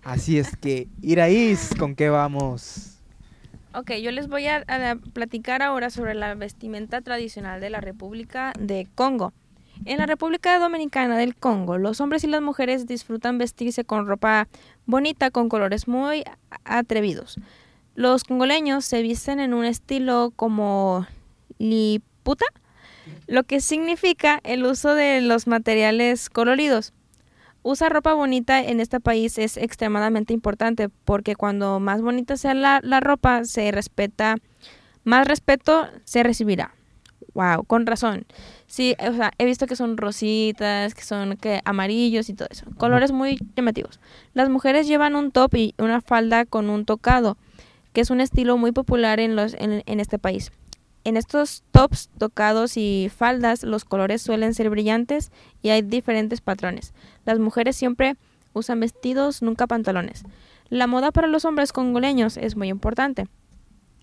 Así 0.04 0.40
es 0.40 0.58
que, 0.58 0.88
Iraís, 1.04 1.76
¿con 1.78 1.94
qué 1.94 2.10
vamos? 2.10 2.98
Ok, 3.76 3.92
yo 4.02 4.10
les 4.10 4.28
voy 4.28 4.48
a, 4.48 4.64
a 4.68 4.96
platicar 4.96 5.62
ahora 5.62 5.92
sobre 5.92 6.16
la 6.16 6.34
vestimenta 6.34 7.02
tradicional 7.02 7.62
de 7.62 7.70
la 7.70 7.80
República 7.80 8.52
de 8.60 8.88
Congo. 8.96 9.32
En 9.86 10.00
la 10.00 10.08
República 10.08 10.58
Dominicana 10.58 11.20
del 11.20 11.36
Congo, 11.36 11.78
los 11.78 12.02
hombres 12.02 12.24
y 12.24 12.28
las 12.28 12.42
mujeres 12.42 12.88
disfrutan 12.88 13.38
vestirse 13.38 13.86
con 13.86 14.08
ropa 14.08 14.48
bonita 14.88 15.30
con 15.30 15.50
colores 15.50 15.88
muy 15.88 16.24
atrevidos. 16.64 17.38
Los 17.96 18.24
congoleños 18.24 18.86
se 18.86 19.02
visten 19.02 19.40
en 19.40 19.54
un 19.54 19.66
estilo 19.66 20.34
como 20.36 21.06
liputa, 21.60 22.46
lo 23.28 23.44
que 23.44 23.62
significa 23.62 24.40
el 24.44 24.66
uso 24.66 24.96
de 24.96 25.22
los 25.22 25.46
materiales 25.46 26.30
coloridos. 26.30 26.94
Usar 27.62 27.94
ropa 27.94 28.14
bonita 28.14 28.62
en 28.62 28.80
este 28.80 29.00
país 29.00 29.38
es 29.38 29.58
extremadamente 29.58 30.34
importante 30.34 30.90
porque 30.90 31.36
cuando 31.36 31.80
más 31.80 32.02
bonita 32.02 32.36
sea 32.36 32.54
la, 32.54 33.00
ropa, 33.00 33.46
se 33.46 33.72
respeta, 33.72 34.36
más 35.04 35.28
respeto 35.28 35.88
se 36.04 36.24
recibirá. 36.24 36.74
Wow, 37.36 37.64
con 37.64 37.86
razón. 37.86 38.26
Sí, 38.68 38.96
o 39.00 39.14
sea, 39.14 39.32
he 39.38 39.46
visto 39.46 39.66
que 39.66 39.76
son 39.76 39.98
rositas, 39.98 40.94
que 40.94 41.04
son 41.04 41.38
que 41.38 41.62
amarillos 41.64 42.30
y 42.30 42.34
todo 42.34 42.48
eso. 42.52 42.66
Colores 42.78 43.12
muy 43.12 43.40
llamativos. 43.56 44.00
Las 44.34 44.50
mujeres 44.50 44.88
llevan 44.88 45.16
un 45.16 45.32
top 45.32 45.56
y 45.56 45.74
una 45.78 46.02
falda 46.02 46.46
con 46.46 46.70
un 46.70 46.86
tocado, 46.86 47.38
que 47.94 48.02
es 48.02 48.10
un 48.10 48.22
estilo 48.22 48.58
muy 48.58 48.72
popular 48.72 49.20
en, 49.20 49.38
en 49.40 50.00
este 50.00 50.20
país. 50.20 50.52
En 51.06 51.18
estos 51.18 51.64
tops, 51.72 52.10
tocados 52.18 52.78
y 52.78 53.12
faldas, 53.16 53.64
los 53.64 53.84
colores 53.86 54.22
suelen 54.22 54.54
ser 54.54 54.70
brillantes 54.70 55.32
y 55.62 55.70
hay 55.70 55.82
diferentes 55.82 56.42
patrones. 56.42 56.94
Las 57.26 57.40
mujeres 57.40 57.76
siempre 57.76 58.16
usan 58.54 58.80
vestidos, 58.80 59.42
nunca 59.42 59.68
pantalones. 59.68 60.24
La 60.70 60.88
moda 60.88 61.12
para 61.12 61.28
los 61.28 61.46
hombres 61.46 61.74
congoleños 61.74 62.38
es 62.38 62.56
muy 62.56 62.70
importante. 62.70 63.28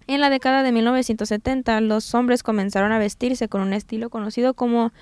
En 0.06 0.20
la 0.20 0.28
década 0.28 0.62
de 0.62 0.72
1970, 0.72 1.80
los 1.80 2.14
hombres 2.14 2.42
comenzaron 2.42 2.92
a 2.92 2.98
vestirse 2.98 3.48
con 3.48 3.60
un 3.62 3.72
estilo 3.72 4.10
conocido 4.10 4.54
como 4.54 4.92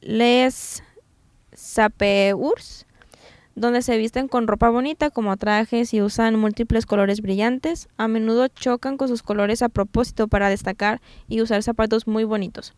les 0.00 0.82
sapeurs, 1.52 2.83
donde 3.56 3.82
se 3.82 3.96
visten 3.98 4.26
con 4.28 4.46
ropa 4.46 4.68
bonita 4.70 5.10
como 5.10 5.36
trajes 5.36 5.94
y 5.94 6.02
usan 6.02 6.38
múltiples 6.38 6.86
colores 6.86 7.20
brillantes. 7.20 7.88
A 7.96 8.08
menudo 8.08 8.48
chocan 8.48 8.96
con 8.96 9.08
sus 9.08 9.22
colores 9.22 9.62
a 9.62 9.68
propósito 9.68 10.26
para 10.28 10.48
destacar 10.48 11.00
y 11.28 11.40
usar 11.40 11.62
zapatos 11.62 12.06
muy 12.06 12.24
bonitos. 12.24 12.74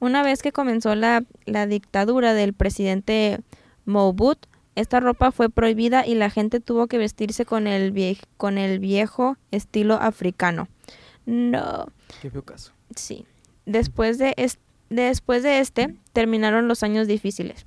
Una 0.00 0.22
vez 0.22 0.42
que 0.42 0.52
comenzó 0.52 0.94
la, 0.94 1.24
la 1.46 1.66
dictadura 1.66 2.32
del 2.34 2.52
presidente 2.54 3.40
Mobutu, 3.84 4.48
esta 4.76 4.98
ropa 4.98 5.30
fue 5.30 5.50
prohibida 5.50 6.06
y 6.06 6.14
la 6.14 6.30
gente 6.30 6.58
tuvo 6.58 6.86
que 6.88 6.98
vestirse 6.98 7.44
con 7.44 7.66
el, 7.66 7.92
vie 7.92 8.18
con 8.36 8.58
el 8.58 8.80
viejo 8.80 9.36
estilo 9.52 9.94
africano. 9.94 10.68
No. 11.26 11.86
Qué 12.20 12.30
feo 12.30 12.42
caso. 12.44 12.72
Sí. 12.96 13.24
Después 13.66 14.18
de, 14.18 14.34
es- 14.36 14.58
después 14.90 15.42
de 15.42 15.60
este, 15.60 15.94
terminaron 16.12 16.66
los 16.66 16.82
años 16.82 17.06
difíciles. 17.06 17.66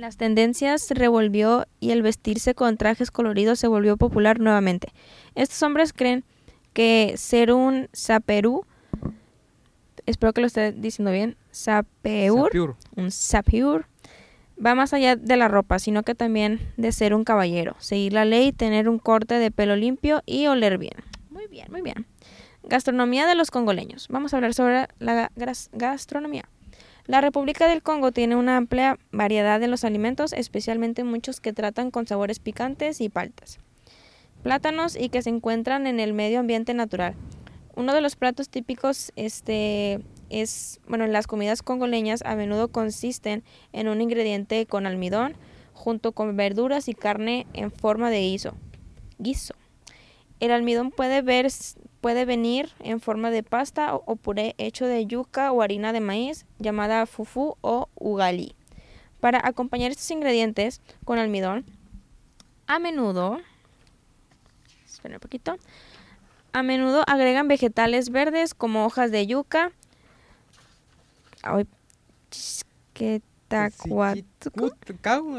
Las 0.00 0.16
tendencias 0.16 0.80
se 0.80 0.94
revolvió 0.94 1.66
y 1.78 1.90
el 1.90 2.00
vestirse 2.00 2.54
con 2.54 2.78
trajes 2.78 3.10
coloridos 3.10 3.58
se 3.58 3.68
volvió 3.68 3.98
popular 3.98 4.40
nuevamente. 4.40 4.94
Estos 5.34 5.62
hombres 5.62 5.92
creen 5.92 6.24
que 6.72 7.12
ser 7.18 7.52
un 7.52 7.90
saperú, 7.92 8.64
espero 10.06 10.32
que 10.32 10.40
lo 10.40 10.46
esté 10.46 10.72
diciendo 10.72 11.12
bien, 11.12 11.36
sapeur, 11.50 12.76
un 12.96 13.10
sapeur, 13.10 13.88
va 14.56 14.74
más 14.74 14.94
allá 14.94 15.16
de 15.16 15.36
la 15.36 15.48
ropa, 15.48 15.78
sino 15.78 16.02
que 16.02 16.14
también 16.14 16.60
de 16.78 16.92
ser 16.92 17.12
un 17.12 17.22
caballero, 17.22 17.76
seguir 17.78 18.14
la 18.14 18.24
ley, 18.24 18.52
tener 18.52 18.88
un 18.88 18.98
corte 18.98 19.34
de 19.34 19.50
pelo 19.50 19.76
limpio 19.76 20.22
y 20.24 20.46
oler 20.46 20.78
bien. 20.78 20.96
Muy 21.28 21.46
bien, 21.46 21.66
muy 21.70 21.82
bien. 21.82 22.06
Gastronomía 22.62 23.26
de 23.26 23.34
los 23.34 23.50
congoleños. 23.50 24.08
Vamos 24.08 24.32
a 24.32 24.38
hablar 24.38 24.54
sobre 24.54 24.88
la 24.98 25.30
gastronomía. 25.72 26.48
La 27.06 27.20
República 27.20 27.66
del 27.66 27.82
Congo 27.82 28.12
tiene 28.12 28.36
una 28.36 28.56
amplia 28.56 28.98
variedad 29.10 29.62
en 29.62 29.70
los 29.70 29.84
alimentos, 29.84 30.32
especialmente 30.32 31.04
muchos 31.04 31.40
que 31.40 31.52
tratan 31.52 31.90
con 31.90 32.06
sabores 32.06 32.38
picantes 32.38 33.00
y 33.00 33.08
paltas. 33.08 33.58
Plátanos 34.42 34.96
y 34.96 35.08
que 35.08 35.22
se 35.22 35.30
encuentran 35.30 35.86
en 35.86 36.00
el 36.00 36.12
medio 36.12 36.40
ambiente 36.40 36.74
natural. 36.74 37.14
Uno 37.74 37.94
de 37.94 38.00
los 38.00 38.16
platos 38.16 38.48
típicos 38.48 39.12
este, 39.16 40.00
es, 40.28 40.80
bueno, 40.88 41.06
las 41.06 41.26
comidas 41.26 41.62
congoleñas 41.62 42.22
a 42.24 42.36
menudo 42.36 42.68
consisten 42.68 43.42
en 43.72 43.88
un 43.88 44.00
ingrediente 44.00 44.66
con 44.66 44.86
almidón, 44.86 45.34
junto 45.72 46.12
con 46.12 46.36
verduras 46.36 46.88
y 46.88 46.94
carne 46.94 47.46
en 47.54 47.70
forma 47.70 48.10
de 48.10 48.20
guiso. 48.20 48.54
Guiso. 49.18 49.54
El 50.40 50.52
almidón 50.52 50.90
puede, 50.90 51.20
ver, 51.22 51.48
puede 52.00 52.24
venir 52.24 52.70
en 52.80 53.00
forma 53.00 53.30
de 53.30 53.42
pasta 53.42 53.94
o, 53.94 54.02
o 54.06 54.16
puré 54.16 54.54
hecho 54.58 54.86
de 54.86 55.06
yuca 55.06 55.52
o 55.52 55.62
harina 55.62 55.92
de 55.92 56.00
maíz 56.00 56.46
llamada 56.58 57.06
fufu 57.06 57.56
o 57.60 57.88
ugali. 57.94 58.54
Para 59.20 59.40
acompañar 59.46 59.90
estos 59.90 60.10
ingredientes 60.10 60.80
con 61.04 61.18
almidón, 61.18 61.64
a 62.66 62.78
menudo, 62.78 63.40
esperen 64.86 65.16
un 65.16 65.20
poquito, 65.20 65.56
a 66.52 66.62
menudo 66.62 67.04
agregan 67.06 67.48
vegetales 67.48 68.10
verdes 68.10 68.54
como 68.54 68.86
hojas 68.86 69.10
de 69.10 69.26
yuca, 69.26 69.72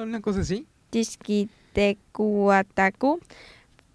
Una 0.04 0.21
cosa 0.21 0.41
así. 0.41 0.67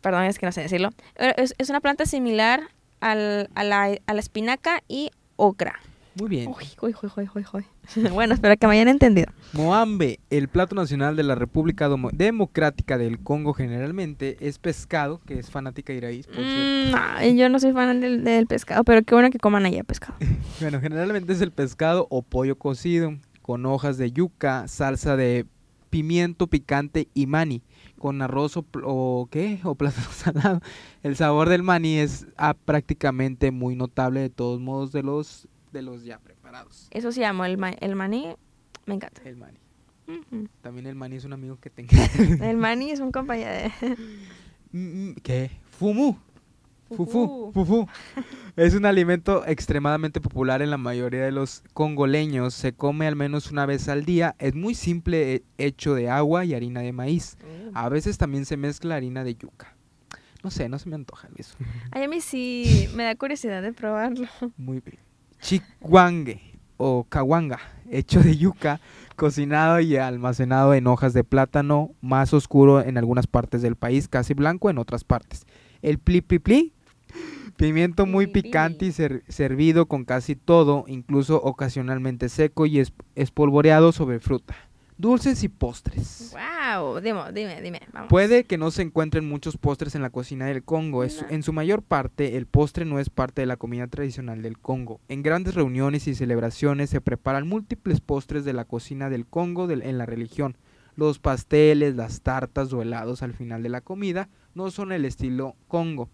Perdón, 0.06 0.22
es 0.22 0.38
que 0.38 0.46
no 0.46 0.52
sé 0.52 0.60
decirlo. 0.60 0.90
Es, 1.16 1.52
es 1.58 1.68
una 1.68 1.80
planta 1.80 2.06
similar 2.06 2.60
al- 3.00 3.50
a, 3.56 3.64
la, 3.64 3.98
a 4.06 4.14
la 4.14 4.20
espinaca 4.20 4.80
y 4.86 5.10
ocra. 5.34 5.80
Muy 6.14 6.28
bien. 6.28 6.48
Uy, 6.48 6.64
uy, 6.80 6.94
uy, 7.02 7.10
uy, 7.16 7.28
uy, 7.34 7.44
uy. 7.52 8.02
bueno, 8.12 8.34
espero 8.34 8.56
que 8.56 8.68
me 8.68 8.74
hayan 8.74 8.86
entendido. 8.86 9.26
Moambe, 9.52 10.20
el 10.30 10.46
plato 10.46 10.76
nacional 10.76 11.16
de 11.16 11.24
la 11.24 11.34
República 11.34 11.88
Domo- 11.88 12.10
Democrática 12.12 12.98
del 12.98 13.18
Congo 13.18 13.52
generalmente 13.52 14.36
es 14.38 14.60
pescado, 14.60 15.20
que 15.26 15.40
es 15.40 15.50
fanática 15.50 15.92
de 15.92 16.00
por 16.00 16.36
cierto. 16.36 16.96
Mm, 16.96 17.00
ay, 17.16 17.36
yo 17.36 17.48
no 17.48 17.58
soy 17.58 17.72
fan 17.72 18.00
del, 18.00 18.22
del 18.22 18.46
pescado, 18.46 18.84
pero 18.84 19.02
qué 19.02 19.12
bueno 19.12 19.30
que 19.30 19.38
coman 19.40 19.66
allá 19.66 19.82
pescado. 19.82 20.14
Bueno, 20.60 20.80
generalmente 20.80 21.32
es 21.32 21.40
el 21.40 21.50
pescado 21.50 22.06
o 22.10 22.22
pollo 22.22 22.56
cocido 22.56 23.12
con 23.42 23.66
hojas 23.66 23.98
de 23.98 24.12
yuca, 24.12 24.68
salsa 24.68 25.16
de 25.16 25.46
pimiento 25.90 26.46
picante 26.46 27.08
y 27.14 27.26
mani, 27.26 27.62
con 27.98 28.20
arroz 28.22 28.56
o, 28.56 28.64
o 28.84 29.28
qué, 29.30 29.60
o 29.64 29.74
plátano 29.74 30.06
salado. 30.12 30.60
El 31.02 31.16
sabor 31.16 31.48
del 31.48 31.62
mani 31.62 31.98
es 31.98 32.26
ah, 32.36 32.54
prácticamente 32.54 33.50
muy 33.50 33.76
notable 33.76 34.20
de 34.20 34.30
todos 34.30 34.60
modos 34.60 34.92
de 34.92 35.02
los 35.02 35.48
de 35.72 35.82
los 35.82 36.04
ya 36.04 36.18
preparados. 36.18 36.88
Eso 36.90 37.12
se 37.12 37.20
llama 37.20 37.46
el, 37.46 37.58
ma- 37.58 37.70
el 37.70 37.96
maní. 37.96 38.28
Me 38.86 38.94
encanta. 38.94 39.20
El. 39.24 39.36
Ujú. 40.08 40.48
También 40.62 40.86
el 40.86 40.94
mani 40.94 41.16
es 41.16 41.24
un 41.24 41.32
amigo 41.32 41.58
que 41.60 41.68
tengo. 41.70 41.90
El 42.42 42.56
maní 42.56 42.90
es 42.92 43.00
un 43.00 43.10
compañero 43.12 43.50
de... 43.50 43.72
¿Qué? 45.22 45.50
Fumu. 45.78 46.16
Fufu, 46.94 47.50
Fufu. 47.52 47.88
Es 48.56 48.74
un 48.74 48.86
alimento 48.86 49.44
extremadamente 49.46 50.20
popular 50.20 50.62
en 50.62 50.70
la 50.70 50.76
mayoría 50.76 51.24
de 51.24 51.32
los 51.32 51.62
congoleños. 51.72 52.54
Se 52.54 52.72
come 52.72 53.06
al 53.06 53.16
menos 53.16 53.50
una 53.50 53.66
vez 53.66 53.88
al 53.88 54.04
día. 54.04 54.36
Es 54.38 54.54
muy 54.54 54.74
simple, 54.74 55.34
eh, 55.34 55.42
hecho 55.58 55.94
de 55.94 56.08
agua 56.08 56.44
y 56.44 56.54
harina 56.54 56.80
de 56.80 56.92
maíz. 56.92 57.36
A 57.74 57.88
veces 57.88 58.18
también 58.18 58.44
se 58.44 58.56
mezcla 58.56 58.94
harina 58.94 59.24
de 59.24 59.34
yuca. 59.34 59.76
No 60.42 60.50
sé, 60.50 60.68
no 60.68 60.78
se 60.78 60.88
me 60.88 60.94
antoja 60.94 61.28
eso. 61.36 61.56
Ay, 61.90 62.04
a 62.04 62.08
mí 62.08 62.20
sí 62.20 62.88
me 62.94 63.02
da 63.02 63.16
curiosidad 63.16 63.62
de 63.62 63.72
probarlo. 63.72 64.28
Muy 64.56 64.80
bien. 64.80 64.98
Chikwangue 65.40 66.40
o 66.76 67.04
kawanga, 67.08 67.58
hecho 67.90 68.22
de 68.22 68.36
yuca, 68.36 68.80
cocinado 69.16 69.80
y 69.80 69.96
almacenado 69.96 70.74
en 70.74 70.86
hojas 70.86 71.14
de 71.14 71.24
plátano, 71.24 71.90
más 72.00 72.32
oscuro 72.34 72.80
en 72.82 72.98
algunas 72.98 73.26
partes 73.26 73.62
del 73.62 73.76
país, 73.76 74.08
casi 74.08 74.34
blanco 74.34 74.70
en 74.70 74.78
otras 74.78 75.04
partes. 75.04 75.46
El 75.82 75.98
pli 75.98 76.20
pli 76.20 76.38
pli, 76.38 76.72
pimiento 77.56 78.06
muy 78.06 78.26
picante 78.26 78.86
y 78.86 78.92
ser- 78.92 79.22
servido 79.28 79.86
con 79.86 80.04
casi 80.04 80.36
todo, 80.36 80.84
incluso 80.88 81.42
ocasionalmente 81.42 82.28
seco 82.28 82.66
y 82.66 82.78
es- 82.80 82.92
espolvoreado 83.14 83.92
sobre 83.92 84.20
fruta. 84.20 84.54
Dulces 84.98 85.42
y 85.44 85.48
postres. 85.50 86.32
Wow, 86.32 87.00
dime, 87.02 87.20
dime, 87.34 87.60
dime. 87.60 87.80
Vamos. 87.92 88.08
Puede 88.08 88.44
que 88.44 88.56
no 88.56 88.70
se 88.70 88.80
encuentren 88.80 89.28
muchos 89.28 89.58
postres 89.58 89.94
en 89.94 90.00
la 90.00 90.08
cocina 90.08 90.46
del 90.46 90.62
Congo. 90.62 91.04
Es- 91.04 91.20
No. 91.20 91.28
en 91.28 91.42
su 91.42 91.52
mayor 91.52 91.82
parte, 91.82 92.38
el 92.38 92.46
postre 92.46 92.86
no 92.86 92.98
es 92.98 93.10
parte 93.10 93.42
de 93.42 93.46
la 93.46 93.58
comida 93.58 93.86
tradicional 93.88 94.40
del 94.40 94.56
Congo. 94.58 95.00
En 95.08 95.22
grandes 95.22 95.54
reuniones 95.54 96.08
y 96.08 96.14
celebraciones 96.14 96.88
se 96.88 97.02
preparan 97.02 97.46
múltiples 97.46 98.00
postres 98.00 98.46
de 98.46 98.54
la 98.54 98.64
cocina 98.64 99.10
del 99.10 99.26
Congo 99.26 99.70
en 99.70 99.98
la 99.98 100.06
religión. 100.06 100.56
Los 100.94 101.18
pasteles, 101.18 101.94
las 101.94 102.22
tartas 102.22 102.72
o 102.72 102.80
helados 102.80 103.22
al 103.22 103.34
final 103.34 103.62
de 103.62 103.68
la 103.68 103.82
comida 103.82 104.30
no 104.54 104.70
son 104.70 104.92
el 104.92 105.04
estilo 105.04 105.56
Congo, 105.68 106.08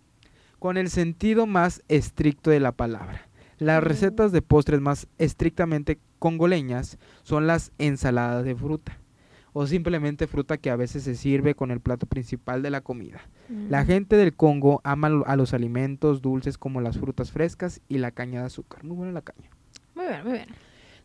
con 0.62 0.76
el 0.76 0.90
sentido 0.90 1.48
más 1.48 1.82
estricto 1.88 2.50
de 2.50 2.60
la 2.60 2.70
palabra. 2.70 3.26
Las 3.58 3.82
recetas 3.82 4.30
de 4.30 4.42
postres 4.42 4.80
más 4.80 5.08
estrictamente 5.18 5.98
congoleñas 6.20 6.98
son 7.24 7.48
las 7.48 7.72
ensaladas 7.78 8.44
de 8.44 8.54
fruta 8.54 8.96
o 9.52 9.66
simplemente 9.66 10.28
fruta 10.28 10.58
que 10.58 10.70
a 10.70 10.76
veces 10.76 11.02
se 11.02 11.16
sirve 11.16 11.56
con 11.56 11.72
el 11.72 11.80
plato 11.80 12.06
principal 12.06 12.62
de 12.62 12.70
la 12.70 12.80
comida. 12.80 13.22
La 13.68 13.84
gente 13.84 14.14
del 14.16 14.36
Congo 14.36 14.80
ama 14.84 15.08
a 15.26 15.34
los 15.34 15.52
alimentos 15.52 16.22
dulces 16.22 16.58
como 16.58 16.80
las 16.80 16.96
frutas 16.96 17.32
frescas 17.32 17.80
y 17.88 17.98
la 17.98 18.12
caña 18.12 18.38
de 18.38 18.46
azúcar. 18.46 18.84
Muy 18.84 18.96
buena 18.96 19.10
la 19.14 19.22
caña. 19.22 19.50
Muy 19.96 20.06
bien, 20.06 20.22
muy 20.22 20.32
bien. 20.34 20.46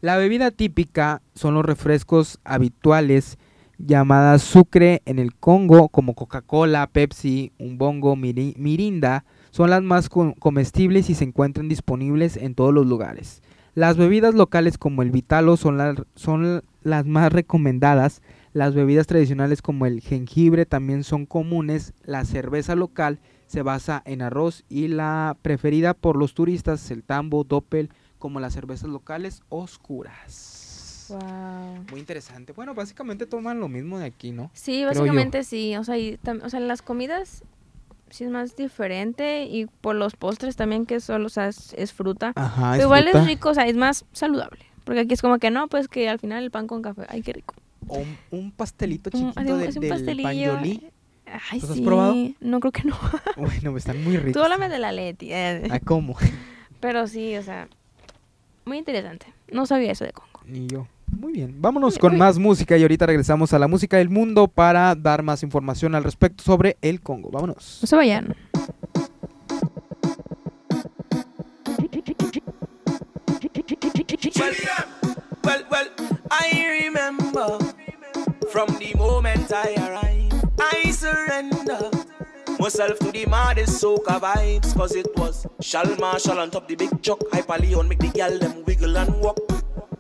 La 0.02 0.18
bebida 0.18 0.52
típica 0.52 1.24
son 1.34 1.56
los 1.56 1.66
refrescos 1.66 2.40
habituales 2.44 3.40
llamadas 3.80 4.44
sucre 4.44 5.02
en 5.06 5.18
el 5.18 5.34
Congo 5.34 5.90
como 5.90 6.14
Coca-Cola, 6.14 6.86
Pepsi, 6.94 7.54
Umbongo, 7.58 8.16
Miri- 8.16 8.54
Mirinda. 8.56 9.26
Son 9.58 9.72
las 9.72 9.82
más 9.82 10.08
co- 10.08 10.36
comestibles 10.38 11.10
y 11.10 11.16
se 11.16 11.24
encuentran 11.24 11.68
disponibles 11.68 12.38
en 12.38 12.54
todos 12.54 12.72
los 12.72 12.86
lugares. 12.86 13.42
Las 13.74 13.98
bebidas 13.98 14.36
locales 14.36 14.78
como 14.78 15.02
el 15.02 15.10
Vitalo 15.10 15.58
son, 15.58 15.78
las- 15.80 15.98
son 16.14 16.62
las 16.84 17.08
más 17.08 17.34
recomendadas. 17.34 18.22
Las 18.54 18.76
bebidas 18.76 19.08
tradicionales 19.08 19.64
como 19.64 19.88
el 19.88 20.02
jengibre 20.02 20.68
también 20.68 21.04
son 21.04 21.26
comunes. 21.26 21.94
La 22.04 22.24
cerveza 22.24 22.76
local 22.76 23.18
se 23.48 23.64
basa 23.64 24.04
en 24.06 24.22
arroz 24.22 24.64
y 24.70 24.90
la 24.90 25.36
preferida 25.42 25.96
por 25.96 26.18
los 26.18 26.36
turistas, 26.36 26.92
el 26.92 27.02
tambo, 27.02 27.44
doppel, 27.44 27.90
como 28.20 28.40
las 28.40 28.54
cervezas 28.54 28.90
locales 28.92 29.42
oscuras. 29.50 31.08
Wow. 31.10 31.84
Muy 31.90 32.00
interesante. 32.00 32.54
Bueno, 32.54 32.76
básicamente 32.76 33.26
toman 33.26 33.60
lo 33.60 33.70
mismo 33.70 33.98
de 33.98 34.06
aquí, 34.06 34.32
¿no? 34.34 34.52
Sí, 34.54 34.86
básicamente 34.86 35.44
sí. 35.44 35.76
O 35.78 35.84
sea, 35.84 35.98
y 35.98 36.20
o 36.44 36.50
sea, 36.50 36.60
en 36.60 36.68
las 36.68 36.84
comidas 36.84 37.44
sí 38.10 38.24
es 38.24 38.30
más 38.30 38.56
diferente 38.56 39.44
y 39.46 39.66
por 39.66 39.96
los 39.96 40.16
postres 40.16 40.56
también 40.56 40.86
que 40.86 41.00
solo, 41.00 41.28
o 41.28 41.30
sea, 41.30 41.48
es, 41.48 41.74
es 41.78 41.94
fruta. 41.94 42.34
Ajá, 42.36 42.72
Pero 42.74 42.84
igual 42.86 43.08
es 43.08 43.26
rico, 43.26 43.50
o 43.50 43.54
sea, 43.54 43.68
es 43.68 43.76
más 43.76 44.06
saludable. 44.14 44.60
Porque 44.84 45.02
aquí 45.02 45.14
es 45.14 45.22
como 45.22 45.38
que 45.40 45.52
no, 45.52 45.68
pues 45.68 45.88
que 45.88 46.08
al 46.10 46.20
final 46.20 46.44
el 46.44 46.52
pan 46.52 46.68
con 46.68 46.82
café, 46.82 47.04
ay, 47.10 47.22
qué 47.22 47.34
rico. 47.34 47.56
O 47.90 48.00
un, 48.00 48.18
un 48.32 48.52
pastelito 48.52 49.10
Mm, 49.10 49.14
chiquito 49.14 49.40
un- 49.54 49.60
de- 49.60 49.68
un 49.68 49.74
del 49.80 49.90
pastelillo. 49.90 50.52
panjolí. 50.54 50.90
Ay, 51.52 51.60
¿Los 51.60 51.70
has 51.72 51.80
probado? 51.82 52.16
No, 52.40 52.60
creo 52.62 52.72
que 52.72 52.84
no. 52.86 52.96
Bueno, 53.36 53.76
están 53.78 54.02
muy 54.04 54.16
ricos. 54.18 54.34
Tú 54.34 54.44
háblame 54.44 54.70
de 54.70 54.80
la 54.80 54.92
Leti. 54.94 55.32
eh. 55.34 55.68
¿A 55.70 55.80
cómo? 55.80 56.16
Pero 56.80 57.06
sí, 57.08 57.36
o 57.36 57.44
sea, 57.44 57.68
muy 58.66 58.78
interesante. 58.78 59.28
No 59.52 59.66
sabía 59.66 59.92
eso 59.92 60.06
de 60.06 60.12
Congo. 60.14 60.40
Ni 60.46 60.68
yo. 60.68 60.88
Muy 61.12 61.34
bien. 61.34 61.62
Vámonos 61.62 61.98
con 61.98 62.18
más 62.18 62.38
música 62.38 62.78
y 62.78 62.82
ahorita 62.82 63.06
regresamos 63.06 63.54
a 63.54 63.60
la 63.60 63.68
música 63.68 63.98
del 63.98 64.10
mundo 64.10 64.48
para 64.48 64.94
dar 64.96 65.24
más 65.24 65.44
información 65.44 65.96
al 65.96 66.04
respecto 66.04 66.44
sobre 66.44 66.78
el 66.82 67.02
Congo. 67.02 67.30
Vámonos. 67.32 67.80
No 67.82 67.88
se 67.88 67.96
vayan. 67.96 68.36
Well, 75.44 75.64
well, 75.72 75.88
I 76.30 76.82
remember 76.84 77.58
from 78.50 78.68
the 78.80 78.94
moment 78.98 79.52
I 79.54 79.76
arrived, 79.76 80.34
I 80.60 80.92
surrender 80.92 81.90
myself 82.60 83.00
to 83.00 83.12
the 83.12 83.26
maddest 83.28 83.82
soca 83.82 84.20
vibes, 84.20 84.76
cause 84.76 84.96
it 84.96 85.08
was 85.16 85.48
Shal 85.62 85.86
Marshall 86.00 86.40
on 86.40 86.52
top 86.52 86.68
the 86.68 86.76
big 86.76 87.02
chuck, 87.02 87.22
Hyper 87.32 87.58
Leon 87.60 87.88
make 87.88 88.00
the 88.00 88.10
gal 88.10 88.38
them 88.38 88.64
wiggle 88.66 88.98
and 88.98 89.16
walk. 89.22 89.40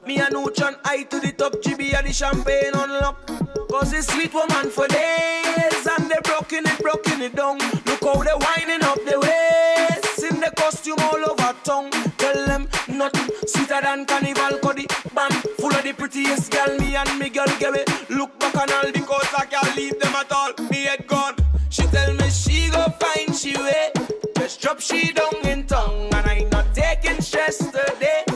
Me 0.08 0.20
and 0.20 0.36
Uchan 0.36 0.74
I 0.86 1.04
to 1.04 1.20
the 1.20 1.34
top, 1.34 1.52
GB 1.56 1.94
and 1.94 2.08
the 2.08 2.14
champagne 2.14 2.74
unlock. 2.74 3.28
Cause 3.70 3.92
it's 3.92 4.08
sweet 4.08 4.34
woman 4.34 4.70
for 4.70 4.88
days, 4.88 5.86
and 5.86 6.10
they 6.10 6.16
broken 6.24 6.64
it, 6.66 6.80
broken 6.80 7.22
it 7.22 7.36
down. 7.36 7.58
Look 7.86 8.02
how 8.02 8.24
they 8.24 8.32
winding 8.40 8.88
up 8.88 8.96
the 9.04 9.20
waist 9.20 10.24
in 10.24 10.40
the 10.40 10.50
costume 10.56 10.96
all 11.02 11.30
over 11.30 11.54
tongue. 11.66 11.92
Tell 12.18 12.46
them 12.46 12.70
nothing 12.88 13.28
sweeter 13.48 13.82
than 13.82 14.06
carnival, 14.06 14.58
cause 14.60 14.76
the 14.76 14.88
band 15.14 15.34
full 15.60 15.76
of 15.76 15.84
the 15.84 15.92
prettiest 15.92 16.54
girl. 16.54 16.78
Me 16.78 16.96
and 16.96 17.20
me 17.20 17.28
girl 17.28 17.52
get 17.60 17.76
it. 17.76 18.10
Look 18.10 18.40
back 18.40 18.56
and 18.56 18.72
all 18.72 18.90
because 18.90 19.28
I 19.38 19.46
can't 19.46 19.76
leave 19.76 20.00
them 20.00 20.16
at 20.16 20.32
all. 20.32 20.54
Me 20.70 20.86
head 20.86 21.06
gone. 21.06 21.36
She 21.70 21.84
tell 21.88 22.14
me 22.14 22.30
she 22.30 22.70
go 22.70 22.86
find 22.98 23.36
she 23.36 23.58
way. 23.58 23.92
Just 24.38 24.62
drop 24.62 24.80
she 24.80 25.12
down 25.12 25.36
in 25.44 25.68
tongue, 25.68 26.14
and 26.14 26.26
I 26.26 26.48
not 26.50 26.74
taking 26.74 27.20
stress 27.20 27.58
today. 27.58 28.27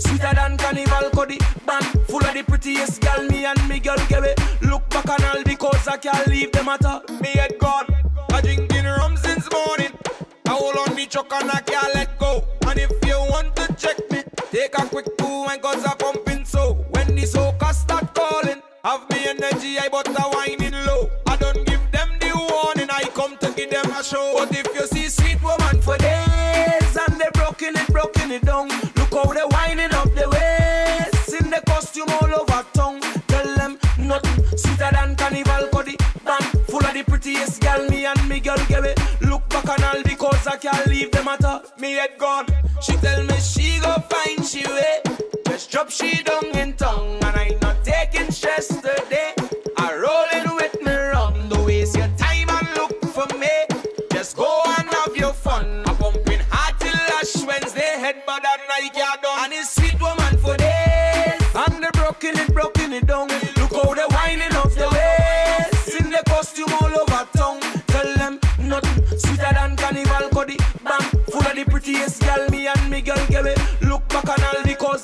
Sweeter 0.00 0.34
than 0.34 0.56
carnival. 0.56 1.10
The 1.26 1.38
band 1.66 1.86
full 2.06 2.24
of 2.24 2.34
the 2.34 2.42
prettiest 2.42 3.00
girl. 3.00 3.24
Me 3.28 3.44
and 3.44 3.68
me 3.68 3.80
girl 3.80 3.98
get 4.08 4.24
it. 4.24 4.40
Look 4.62 4.88
back 4.90 5.08
and 5.08 5.24
all 5.24 5.42
because 5.44 5.86
I 5.88 5.96
can't 5.96 6.26
leave 6.28 6.52
them 6.52 6.68
at 6.68 6.84
all. 6.84 7.02
Me 7.20 7.28
head 7.28 7.58
gone. 7.58 7.86
I 8.32 8.40
drinking 8.40 8.84
rum 8.84 9.16
since 9.16 9.50
morning. 9.52 9.92
I 10.46 10.50
hold 10.50 10.76
on 10.76 10.94
the 10.94 11.06
truck 11.06 11.32
and 11.32 11.50
I 11.50 11.60
can't 11.60 11.94
let 11.94 12.18
go. 12.18 12.44
And 12.66 12.78
if 12.78 12.92
you 13.04 13.18
want 13.30 13.54
to 13.56 13.72
check 13.74 13.98
me, 14.10 14.22
take 14.50 14.78
a 14.78 14.86
quick 14.86 15.06
two 15.18 15.46
and 15.50 15.60
cause 15.60 15.84
I'm 15.84 15.96
pumping 15.96 16.44
so. 16.44 16.74
When 16.90 17.14
the 17.14 17.22
soca 17.22 17.72
start 17.74 18.14
calling, 18.14 18.62
have 18.84 19.08
me 19.10 19.26
energy, 19.26 19.78
I 19.78 19.88
but 19.90 20.08
a 20.08 20.22
whining 20.22 20.72
low. 20.86 21.10
I 21.26 21.36
don't 21.36 21.66
give 21.66 21.80
them 21.92 22.10
the 22.20 22.32
warning, 22.34 22.88
I 22.90 23.04
come 23.14 23.36
to 23.38 23.52
give 23.52 23.70
them 23.70 23.90
a 23.92 24.02
show. 24.02 24.34
But 24.38 24.56
if 24.56 24.74
I 40.48 40.56
can't 40.56 40.86
leave 40.86 41.10
them 41.10 41.28
at 41.28 41.44
all. 41.44 41.62
Me 41.78 41.92
head 41.92 42.16
gone. 42.18 42.46
She 42.80 42.96
tell 42.96 43.22
me 43.24 43.34
she 43.34 43.78
go 43.80 43.94
find 44.08 44.44
she 44.44 44.66
way. 44.66 45.02
Just 45.46 45.70
drop 45.70 45.90
she 45.90 46.22
down 46.22 46.46
in 46.56 46.72
tongue, 46.74 47.22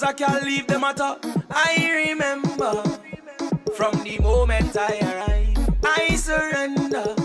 I 0.04 0.12
can't 0.12 0.44
leave 0.44 0.66
them 0.66 0.84
at 0.84 1.00
all. 1.00 1.18
I 1.50 2.04
remember 2.06 2.82
from 3.74 4.02
the 4.04 4.18
moment 4.18 4.76
I 4.76 4.98
arrived. 5.00 5.58
I 5.82 6.14
surrender 6.16 7.16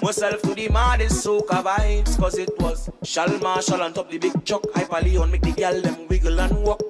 myself 0.00 0.40
to 0.42 0.54
the 0.54 0.68
maddest 0.68 1.26
soca 1.26 1.62
vibes. 1.64 2.16
Cause 2.18 2.38
it 2.38 2.50
was 2.60 2.88
Shal 3.02 3.28
Marshall 3.38 3.82
on 3.82 3.92
top 3.92 4.08
the 4.08 4.18
big 4.18 4.44
chuck. 4.44 4.62
Hyper 4.72 5.00
Leon 5.00 5.32
make 5.32 5.42
the 5.42 5.50
gal 5.50 5.80
them 5.80 6.06
wiggle 6.08 6.40
and 6.40 6.62
walk. 6.62 6.80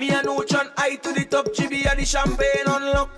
Me 0.00 0.08
and 0.10 0.26
Uchan 0.26 0.70
I 0.78 0.96
to 0.96 1.12
the 1.12 1.26
top, 1.26 1.48
GB 1.48 1.86
and 1.90 2.00
the 2.00 2.04
champagne 2.06 2.66
unlock. 2.66 3.10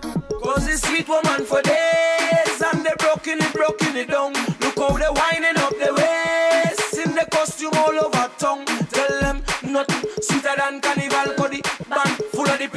Cause 0.43 0.67
it's 0.67 0.83
sweet 0.87 1.09
woman 1.09 1.45
for 1.45 1.63
days. 1.63 2.63
And 2.73 2.85
they 2.85 2.95
broken 2.99 3.39
it, 3.41 3.53
broken 3.53 3.97
it 3.97 4.09
down. 4.11 4.33
Look 4.61 4.77
how 4.77 4.97
they 4.99 5.09
winding 5.09 5.63
up 5.63 5.71
the 5.71 5.95
waist. 5.95 6.99
In 6.99 7.15
the 7.15 7.27
costume 7.31 7.73
all 7.77 7.97
over 8.07 8.29
tongue. 8.39 8.67
Tell 8.91 9.21
them 9.21 9.43
nothing 9.63 10.11
sweeter 10.21 10.55
than 10.59 10.81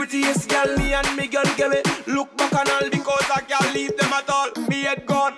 prettiest 0.08 0.50
girl. 0.50 0.78
Me 0.78 0.94
and 0.94 1.18
me 1.18 1.28
girl 1.28 1.44
get 1.58 1.72
it. 1.74 2.08
Look 2.08 2.36
back 2.38 2.54
and 2.54 2.70
all 2.70 2.90
because 2.90 3.26
I 3.36 3.42
can't 3.42 3.74
leave 3.74 3.98
them 3.98 4.14
at 4.14 4.30
all. 4.30 4.50
Me 4.70 4.84
head 4.84 5.06
gone. 5.06 5.34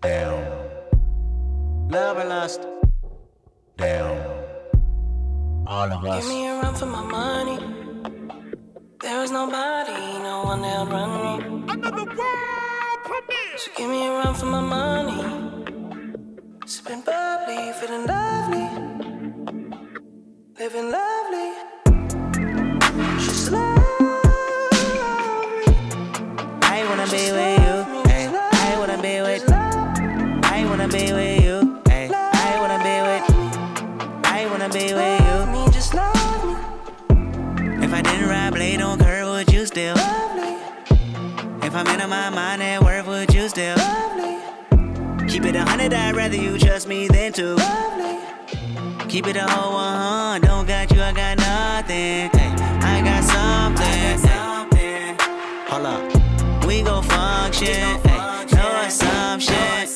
Down. 0.00 0.42
Love 1.90 2.18
and 2.18 2.28
lust. 2.28 2.66
Down. 3.76 4.16
All 5.66 5.92
of 5.92 6.04
us. 6.04 6.24
Give 6.24 6.34
me 6.34 6.46
a 6.48 6.60
run 6.60 6.74
for 6.74 6.86
my 6.86 7.02
money. 7.02 7.58
There 9.00 9.22
is 9.22 9.30
nobody, 9.30 10.18
no 10.22 10.42
one 10.44 10.62
that'll 10.62 10.86
run 10.86 11.10
me. 11.22 11.72
Another 11.72 12.04
world 12.04 12.81
she 13.58 13.70
give 13.76 13.90
me 13.90 14.06
a 14.06 14.10
run 14.10 14.34
for 14.34 14.46
my 14.46 14.60
money. 14.60 15.22
Sipping 16.64 17.02
bubbly, 17.02 17.72
feeling 17.78 18.06
lovely. 18.06 18.66
Living 20.58 20.90
lovely. 20.90 21.48
She's 23.18 23.50
lovely. 23.50 23.76
I 26.62 26.86
wanna 26.88 27.06
be 27.16 27.24
with 27.36 27.58
you. 27.64 27.74
I 28.52 28.76
wanna 28.78 28.98
be 29.02 29.20
with 29.20 29.44
I 30.56 30.64
wanna 30.64 30.88
be 30.88 31.12
with 31.12 31.44
you. 31.44 31.82
I 31.88 32.56
wanna 32.60 32.78
be 32.88 32.96
with 33.08 33.24
I 34.24 34.46
wanna 34.50 34.68
be 34.70 34.94
with 34.94 35.20
you. 35.26 35.36
Me, 35.52 35.70
just 35.70 35.92
love 35.92 36.44
me. 36.46 37.84
If 37.84 37.92
I 37.92 38.00
didn't 38.00 38.28
ride 38.28 38.54
blade 38.54 38.80
on 38.80 38.98
curve, 38.98 39.28
would 39.28 39.52
you 39.52 39.66
still? 39.66 39.96
love 39.96 40.34
me? 40.36 40.56
If 41.66 41.74
I'm 41.74 41.86
in 41.86 42.08
my 42.08 42.30
mind 42.30 42.62
Keep 45.42 45.56
it 45.56 45.58
a 45.58 45.64
hundred, 45.64 45.92
I'd 45.92 46.14
rather 46.14 46.36
you 46.36 46.56
trust 46.56 46.86
me 46.86 47.08
than 47.08 47.32
to. 47.32 47.56
Keep 49.08 49.26
it 49.26 49.34
a 49.34 49.42
whole 49.42 49.72
one, 49.74 50.40
don't 50.40 50.68
got 50.68 50.88
you, 50.92 51.02
I 51.02 51.12
got 51.12 51.36
nothing. 51.36 52.30
Hey, 52.30 52.54
I 52.80 53.02
got 53.02 53.24
something. 53.24 54.30
Hey. 54.78 55.16
Hold 55.66 55.86
up, 55.86 56.64
we 56.64 56.82
gon' 56.82 57.02
function. 57.02 57.74
Hey, 58.06 58.46
no 58.54 58.82
assumption. 58.86 59.54
Hey, 59.54 59.86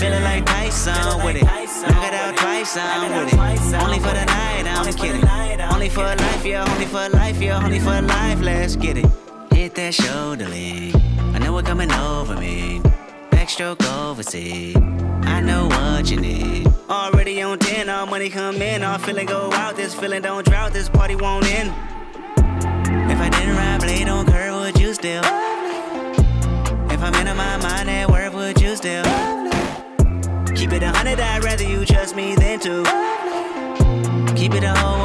feeling 0.00 0.24
like 0.24 0.44
Tyson 0.44 1.24
with 1.24 1.36
it. 1.36 1.44
Knock 1.44 2.04
it 2.04 2.14
out 2.14 2.36
twice, 2.36 2.76
I'm 2.76 3.24
with 3.24 3.32
it. 3.32 3.80
Only 3.80 4.00
for 4.00 4.08
the 4.08 4.24
night, 4.24 4.66
I'm 4.66 4.92
kidding. 4.94 5.24
Only 5.72 5.88
for 5.90 6.02
life, 6.02 6.44
yeah, 6.44 6.72
only 6.72 6.86
for 6.86 7.08
life, 7.10 7.40
yeah, 7.40 7.64
only 7.64 7.78
for 7.78 8.02
life. 8.02 8.40
Let's 8.40 8.74
get 8.74 8.98
it. 8.98 9.06
Hit 9.52 9.76
that 9.76 9.94
shoulder 9.94 10.48
lean. 10.48 10.92
I 11.36 11.38
know 11.38 11.52
what 11.52 11.66
coming 11.66 11.92
over 11.92 12.34
me. 12.34 12.82
Backstroke 13.58 14.08
overseas. 14.08 14.76
I 15.22 15.40
know 15.40 15.66
what 15.66 16.08
you 16.08 16.20
need. 16.20 16.68
Already 16.88 17.42
on 17.42 17.58
10, 17.58 17.88
all 17.88 18.06
money 18.06 18.28
come 18.28 18.62
in. 18.62 18.84
All 18.84 18.98
feeling 18.98 19.26
go 19.26 19.50
out. 19.52 19.74
This 19.74 19.94
feeling 19.94 20.22
don't 20.22 20.46
drought. 20.46 20.72
This 20.72 20.88
party 20.88 21.16
won't 21.16 21.44
end. 21.46 21.70
If 23.10 23.18
I 23.18 23.28
didn't 23.28 23.56
ride 23.56 23.80
blade 23.80 24.08
on 24.08 24.26
curve, 24.26 24.54
would 24.54 24.78
you 24.78 24.94
still? 24.94 25.22
If 25.24 27.02
I'm 27.02 27.14
in 27.14 27.36
my 27.36 27.56
mind 27.56 27.90
at 27.90 28.08
work, 28.08 28.32
would 28.32 28.60
you 28.60 28.76
still? 28.76 29.02
Keep 30.54 30.72
it 30.74 30.84
a 30.84 30.90
hundred, 30.90 31.18
I'd 31.18 31.42
rather 31.42 31.64
you 31.64 31.84
trust 31.84 32.14
me 32.14 32.36
than 32.36 32.60
to. 32.60 32.84
Keep 34.36 34.54
it 34.54 34.62
a 34.62 34.72
whole 34.78 34.97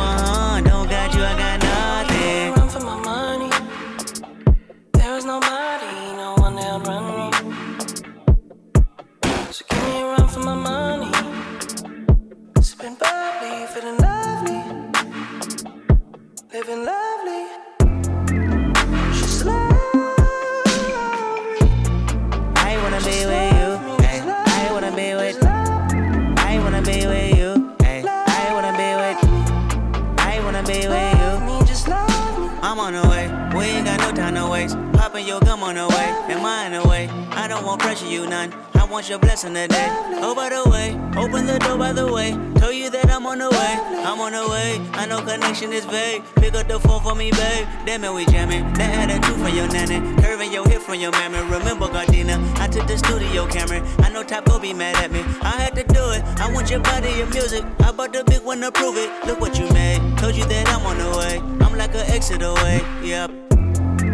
you 38.13 38.27
none. 38.27 38.53
I 38.75 38.85
want 38.85 39.09
your 39.09 39.17
blessing 39.17 39.55
today. 39.55 39.87
Oh, 40.21 40.35
by 40.35 40.49
the 40.49 40.69
way, 40.69 40.93
open 41.17 41.47
the 41.47 41.57
door 41.57 41.77
by 41.77 41.93
the 41.93 42.11
way. 42.11 42.37
Tell 42.59 42.71
you 42.71 42.89
that 42.91 43.09
I'm 43.09 43.25
on 43.25 43.39
the 43.39 43.49
way. 43.49 43.73
I'm 44.05 44.19
on 44.19 44.33
the 44.33 44.47
way. 44.47 44.79
I 44.93 45.05
know 45.07 45.19
connection 45.21 45.73
is 45.73 45.85
vague. 45.85 46.23
Pick 46.35 46.53
up 46.53 46.67
the 46.67 46.79
phone 46.79 47.01
for 47.01 47.15
me, 47.15 47.31
babe. 47.31 47.67
Damn 47.85 48.03
it, 48.03 48.13
we 48.13 48.25
jamming. 48.25 48.71
That 48.73 48.93
had 48.93 49.09
a 49.09 49.19
two 49.25 49.33
from 49.33 49.55
your 49.55 49.67
nanny. 49.67 49.99
Curving 50.21 50.53
your 50.53 50.67
hip 50.67 50.81
from 50.81 50.99
your 50.99 51.11
mammy. 51.11 51.39
Remember, 51.49 51.87
Gardena, 51.87 52.37
I 52.59 52.67
took 52.67 52.85
the 52.87 52.97
studio 52.97 53.47
camera. 53.47 53.81
I 53.99 54.09
know 54.09 54.23
Top 54.23 54.45
go 54.45 54.59
be 54.59 54.73
mad 54.73 54.95
at 54.97 55.11
me. 55.11 55.21
I 55.41 55.55
had 55.61 55.75
to 55.75 55.83
do 55.83 56.11
it. 56.11 56.23
I 56.39 56.53
want 56.53 56.69
your 56.69 56.81
body, 56.81 57.11
your 57.11 57.27
music. 57.27 57.63
I 57.79 57.91
bought 57.91 58.13
the 58.13 58.23
big 58.23 58.43
one 58.43 58.61
to 58.61 58.71
prove 58.71 58.97
it. 58.97 59.09
Look 59.25 59.41
what 59.41 59.57
you 59.57 59.67
made. 59.73 59.99
Told 60.19 60.35
you 60.35 60.45
that 60.45 60.69
I'm 60.69 60.85
on 60.85 60.97
the 60.97 61.17
way. 61.17 61.37
I'm 61.65 61.75
like 61.77 61.95
an 61.95 62.05
exit 62.11 62.43
away. 62.43 62.81
Yep. 63.01 63.31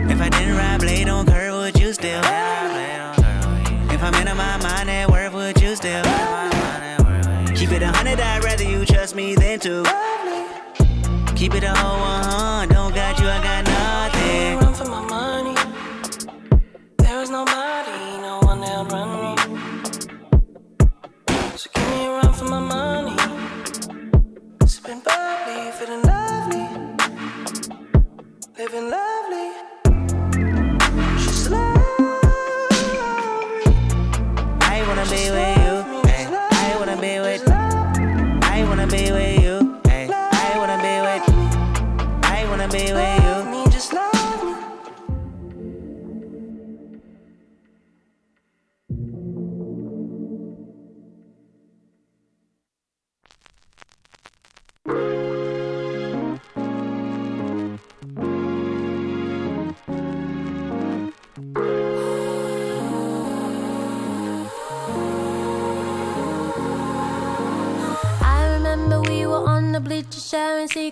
If 0.09 0.21
I 0.21 0.29
didn't 0.29 0.55
ride 0.55 0.79
blade 0.79 1.09
on 1.09 1.25
curve, 1.25 1.53
would 1.55 1.79
you 1.79 1.93
still? 1.93 2.21
If 2.23 3.18
I'm 4.12 4.28
in 4.28 4.38
my 4.38 4.58
mind 4.58 4.89
at 4.89 5.08
work, 5.12 5.34
would 5.34 5.62
you 5.62 5.76
still? 5.76 6.02
Keep 7.56 7.72
it 7.74 7.84
a 7.84 7.89
hundred, 7.89 8.19
I'd 8.19 8.43
rather 8.43 8.63
you 8.63 8.84
trust 8.84 9.15
me 9.15 9.36
than 9.36 9.60
to. 9.60 9.84
Keep 11.36 11.54
it 11.54 11.63
a 11.63 11.76
whole 11.76 12.00
one, 12.00 12.69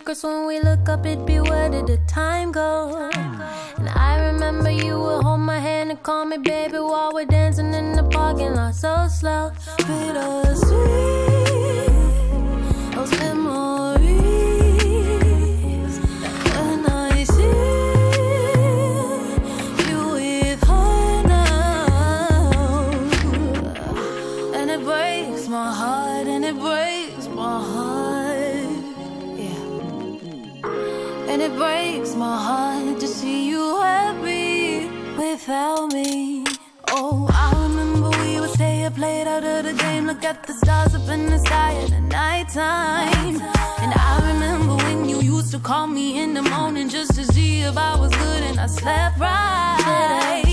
secrets. 0.07 0.23
When 0.23 0.47
we 0.47 0.59
look 0.59 0.87
up, 0.89 1.05
it'd 1.05 1.25
be 1.25 1.39
where 1.39 1.69
did 1.69 1.87
the 1.87 1.97
time 2.07 2.51
go? 2.51 3.09
And 3.77 3.89
I 3.89 4.27
remember 4.27 4.71
you 4.71 4.99
would 4.99 5.23
hold 5.23 5.41
my 5.41 5.59
hand 5.59 5.89
and 5.89 6.01
call 6.01 6.25
me 6.25 6.37
baby 6.37 6.79
while 6.79 7.11
we're 7.13 7.25
dancing 7.25 7.73
in 7.73 7.93
the 7.93 8.03
parking 8.03 8.55
lot 8.55 8.75
so 8.75 9.07
slow. 9.09 9.51
Without 35.47 35.93
me. 35.93 36.43
Oh, 36.89 37.25
I 37.31 37.53
remember 37.63 38.09
we 38.21 38.39
would 38.41 38.49
stay 38.49 38.83
up 38.83 38.97
late 38.97 39.27
out 39.27 39.45
of 39.45 39.63
the 39.63 39.73
game, 39.81 40.05
look 40.05 40.23
at 40.25 40.45
the 40.45 40.53
stars 40.53 40.93
up 40.93 41.07
in 41.07 41.27
the 41.27 41.39
sky 41.39 41.73
at 41.83 41.89
the 41.89 42.01
nighttime. 42.01 43.41
And 43.81 43.93
I 43.93 44.31
remember 44.33 44.75
when 44.75 45.07
you 45.07 45.21
used 45.21 45.51
to 45.51 45.59
call 45.59 45.87
me 45.87 46.21
in 46.21 46.33
the 46.33 46.41
morning 46.41 46.89
just 46.89 47.15
to 47.15 47.23
see 47.23 47.61
if 47.61 47.77
I 47.77 47.97
was 47.97 48.11
good, 48.11 48.43
and 48.43 48.59
I 48.59 48.67
slept 48.67 49.19
right. 49.19 50.46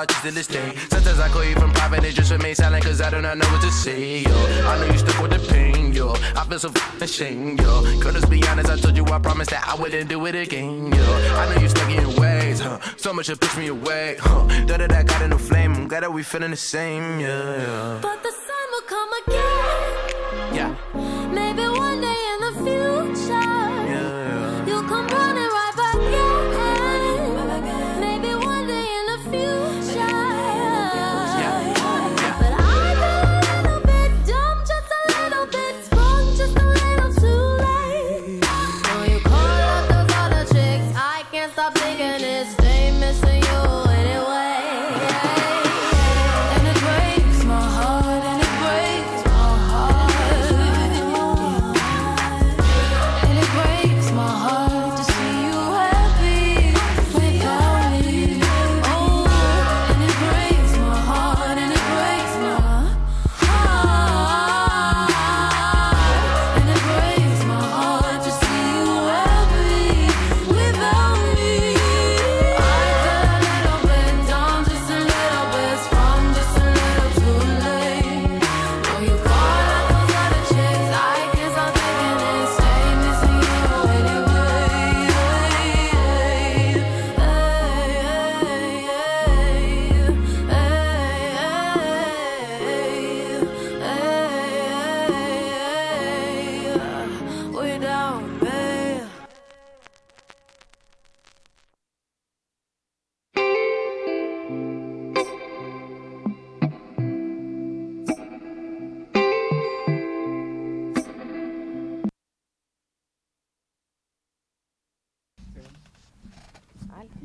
About 0.00 0.16
you 0.16 0.22
till 0.22 0.34
this 0.34 0.46
day. 0.46 0.74
Sometimes 0.88 1.18
I 1.18 1.28
call 1.28 1.44
you 1.44 1.54
from 1.54 1.72
private, 1.72 2.04
it 2.04 2.14
just 2.14 2.32
remain 2.32 2.54
silent, 2.54 2.84
cause 2.84 3.00
I 3.00 3.10
do 3.10 3.20
not 3.20 3.36
know 3.36 3.46
what 3.46 3.60
to 3.62 3.70
say, 3.70 4.20
yo. 4.20 4.36
I 4.66 4.78
know 4.78 4.92
you 4.92 4.98
stuck 4.98 5.20
with 5.20 5.32
the 5.32 5.52
pain, 5.52 5.92
yo. 5.92 6.12
I 6.36 6.44
feel 6.48 6.58
so 6.58 6.72
ashamed, 7.00 7.60
yo. 7.60 7.82
Girl, 8.00 8.12
let's 8.12 8.26
be 8.26 8.42
honest, 8.48 8.70
I 8.70 8.76
told 8.76 8.96
you 8.96 9.04
I 9.06 9.18
promised 9.18 9.50
that 9.50 9.66
I 9.68 9.74
wouldn't 9.74 10.08
do 10.08 10.24
it 10.26 10.34
again, 10.34 10.92
yo. 10.92 11.04
I 11.36 11.54
know 11.54 11.60
you 11.60 11.68
stuck 11.68 11.90
in 11.90 12.00
your 12.00 12.20
ways, 12.20 12.60
huh? 12.60 12.78
So 12.96 13.12
much 13.12 13.28
it 13.28 13.40
pushed 13.40 13.58
me 13.58 13.68
away, 13.68 14.16
huh? 14.20 14.46
Though 14.66 14.78
that 14.78 14.92
I 14.92 15.02
got 15.02 15.22
in 15.22 15.30
the 15.30 15.38
flame, 15.38 15.74
I'm 15.74 15.88
glad 15.88 16.02
that 16.02 16.12
we 16.12 16.22
feeling 16.22 16.50
the 16.50 16.56
same, 16.56 17.20
yeah, 17.20 18.00
yeah. 18.00 18.39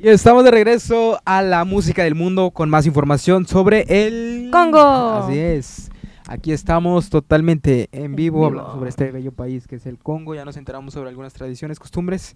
Y 0.05 0.09
estamos 0.09 0.43
de 0.43 0.51
regreso 0.51 1.19
a 1.25 1.41
la 1.41 1.65
música 1.65 2.03
del 2.03 2.13
mundo 2.13 2.51
con 2.51 2.69
más 2.69 2.85
información 2.85 3.47
sobre 3.47 3.85
el 3.89 4.51
Congo. 4.51 4.77
Así 4.77 5.39
es. 5.39 5.89
Aquí 6.27 6.51
estamos 6.51 7.09
totalmente 7.09 7.89
en 7.91 8.15
vivo, 8.15 8.45
hablando 8.45 8.71
sobre 8.71 8.91
este 8.91 9.11
bello 9.11 9.31
país 9.31 9.65
que 9.65 9.77
es 9.77 9.87
el 9.87 9.97
Congo. 9.97 10.35
Ya 10.35 10.45
nos 10.45 10.57
enteramos 10.57 10.93
sobre 10.93 11.09
algunas 11.09 11.33
tradiciones, 11.33 11.79
costumbres 11.79 12.35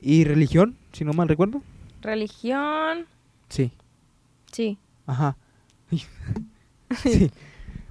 y 0.00 0.24
religión, 0.24 0.78
si 0.92 1.04
no 1.04 1.12
mal 1.12 1.28
recuerdo. 1.28 1.60
Religión. 2.00 3.04
Sí. 3.50 3.72
Sí. 4.50 4.78
Ajá. 5.04 5.36
sí. 6.96 7.30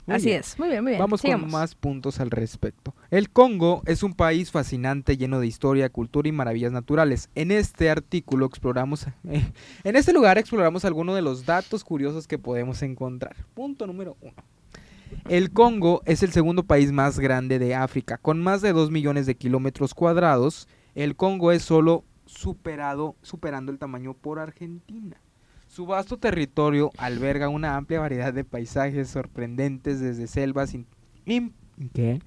Muy 0.07 0.15
Así 0.15 0.25
bien. 0.27 0.39
es. 0.39 0.57
Muy 0.57 0.69
bien, 0.69 0.83
muy 0.83 0.91
bien. 0.91 0.99
Vamos 0.99 1.21
Sigamos. 1.21 1.43
con 1.51 1.59
más 1.59 1.75
puntos 1.75 2.19
al 2.19 2.31
respecto. 2.31 2.95
El 3.11 3.29
Congo 3.29 3.83
es 3.85 4.03
un 4.03 4.13
país 4.13 4.51
fascinante 4.51 5.15
lleno 5.15 5.39
de 5.39 5.47
historia, 5.47 5.89
cultura 5.89 6.27
y 6.27 6.31
maravillas 6.31 6.71
naturales. 6.71 7.29
En 7.35 7.51
este 7.51 7.89
artículo 7.89 8.45
exploramos, 8.45 9.07
eh, 9.07 9.13
en 9.83 9.95
este 9.95 10.11
lugar 10.13 10.37
exploramos 10.37 10.85
algunos 10.85 11.15
de 11.15 11.21
los 11.21 11.45
datos 11.45 11.83
curiosos 11.83 12.27
que 12.27 12.39
podemos 12.39 12.81
encontrar. 12.81 13.35
Punto 13.53 13.85
número 13.85 14.17
uno. 14.21 14.33
El 15.29 15.51
Congo 15.51 16.01
es 16.05 16.23
el 16.23 16.31
segundo 16.31 16.63
país 16.63 16.91
más 16.91 17.19
grande 17.19 17.59
de 17.59 17.75
África, 17.75 18.17
con 18.17 18.41
más 18.41 18.61
de 18.61 18.73
2 18.73 18.91
millones 18.91 19.25
de 19.25 19.35
kilómetros 19.35 19.93
cuadrados. 19.93 20.67
El 20.95 21.15
Congo 21.15 21.51
es 21.51 21.61
solo 21.63 22.05
superado, 22.25 23.15
superando 23.21 23.71
el 23.71 23.77
tamaño 23.77 24.13
por 24.13 24.39
Argentina. 24.39 25.21
Su 25.71 25.85
vasto 25.85 26.17
territorio 26.17 26.91
alberga 26.97 27.47
una 27.47 27.77
amplia 27.77 28.01
variedad 28.01 28.33
de 28.33 28.43
paisajes 28.43 29.07
sorprendentes 29.07 30.01
desde 30.01 30.27
selvas 30.27 30.73
in- 30.73 30.85
im- 31.25 31.53
¿qué? 31.93 32.19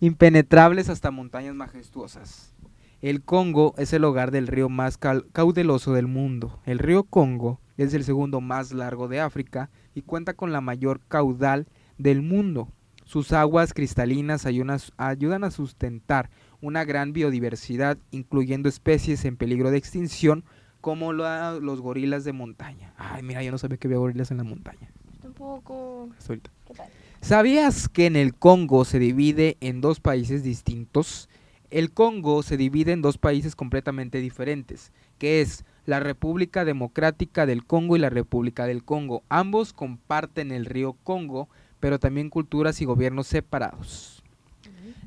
impenetrables 0.00 0.88
hasta 0.88 1.12
montañas 1.12 1.54
majestuosas. 1.54 2.52
El 3.00 3.22
Congo 3.22 3.74
es 3.78 3.92
el 3.92 4.02
hogar 4.02 4.32
del 4.32 4.48
río 4.48 4.68
más 4.68 4.98
caudaloso 4.98 5.92
del 5.92 6.08
mundo. 6.08 6.58
El 6.66 6.80
río 6.80 7.04
Congo 7.04 7.60
es 7.76 7.94
el 7.94 8.02
segundo 8.02 8.40
más 8.40 8.72
largo 8.72 9.06
de 9.06 9.20
África 9.20 9.70
y 9.94 10.02
cuenta 10.02 10.34
con 10.34 10.50
la 10.50 10.60
mayor 10.60 11.00
caudal 11.06 11.68
del 11.96 12.22
mundo. 12.22 12.72
Sus 13.04 13.32
aguas 13.32 13.72
cristalinas 13.72 14.46
ayudan 14.46 15.44
a 15.44 15.50
sustentar 15.52 16.28
una 16.60 16.84
gran 16.84 17.12
biodiversidad, 17.12 17.98
incluyendo 18.10 18.68
especies 18.68 19.24
en 19.24 19.36
peligro 19.36 19.70
de 19.70 19.78
extinción 19.78 20.44
como 20.80 21.12
la- 21.12 21.58
los 21.60 21.80
gorilas 21.80 22.24
de 22.24 22.32
montaña. 22.32 22.92
Ay, 22.96 23.22
mira, 23.22 23.42
yo 23.42 23.50
no 23.50 23.58
sabía 23.58 23.76
que 23.76 23.86
había 23.88 23.98
gorilas 23.98 24.30
en 24.30 24.36
la 24.38 24.44
montaña. 24.44 24.90
Tampoco. 25.22 26.08
Hasta 26.18 26.32
ahorita. 26.32 26.50
¿Qué 26.66 26.74
tal? 26.74 26.88
¿Sabías 27.20 27.88
que 27.88 28.06
en 28.06 28.16
el 28.16 28.34
Congo 28.34 28.84
se 28.84 28.98
divide 28.98 29.56
en 29.60 29.80
dos 29.80 30.00
países 30.00 30.42
distintos? 30.42 31.28
El 31.70 31.92
Congo 31.92 32.42
se 32.42 32.56
divide 32.56 32.92
en 32.92 33.02
dos 33.02 33.18
países 33.18 33.54
completamente 33.54 34.18
diferentes, 34.18 34.92
que 35.18 35.40
es 35.40 35.64
la 35.86 36.00
República 36.00 36.64
Democrática 36.64 37.46
del 37.46 37.64
Congo 37.64 37.96
y 37.96 38.00
la 38.00 38.10
República 38.10 38.66
del 38.66 38.82
Congo. 38.84 39.22
Ambos 39.28 39.72
comparten 39.72 40.50
el 40.50 40.64
río 40.66 40.94
Congo, 41.04 41.48
pero 41.78 41.98
también 41.98 42.30
culturas 42.30 42.80
y 42.80 42.84
gobiernos 42.86 43.26
separados. 43.26 44.19